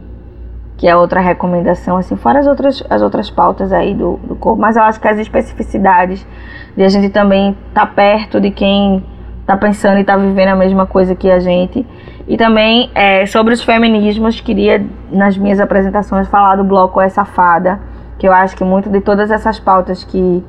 que 0.79 0.87
é 0.87 0.95
outra 0.95 1.19
recomendação, 1.19 1.97
assim, 1.97 2.15
fora 2.15 2.39
as 2.39 2.47
outras, 2.47 2.81
as 2.89 3.01
outras 3.01 3.29
pautas 3.29 3.73
aí 3.73 3.93
do, 3.93 4.17
do 4.23 4.33
corpo, 4.33 4.61
mas 4.61 4.77
eu 4.77 4.83
acho 4.83 4.97
que 4.97 5.09
as 5.09 5.19
especificidades 5.19 6.25
de 6.73 6.81
a 6.81 6.87
gente 6.87 7.09
também 7.09 7.49
estar 7.67 7.85
tá 7.85 7.93
perto 7.93 8.39
de 8.39 8.49
quem 8.49 9.03
está 9.41 9.57
pensando 9.57 9.97
e 9.97 10.01
está 10.01 10.15
vivendo 10.15 10.47
a 10.47 10.55
mesma 10.55 10.87
coisa 10.87 11.13
que 11.13 11.29
a 11.29 11.37
gente. 11.37 11.85
E 12.25 12.37
também 12.37 12.89
é, 12.95 13.25
sobre 13.25 13.53
os 13.53 13.61
feminismos, 13.61 14.39
queria 14.39 14.81
nas 15.11 15.37
minhas 15.37 15.59
apresentações 15.59 16.29
falar 16.29 16.55
do 16.55 16.63
bloco 16.63 17.01
É 17.01 17.09
Safada, 17.09 17.81
que 18.17 18.25
eu 18.25 18.31
acho 18.31 18.55
que 18.55 18.63
muito 18.63 18.89
de 18.89 19.01
todas 19.01 19.31
essas 19.31 19.59
pautas 19.59 20.05
que, 20.05 20.41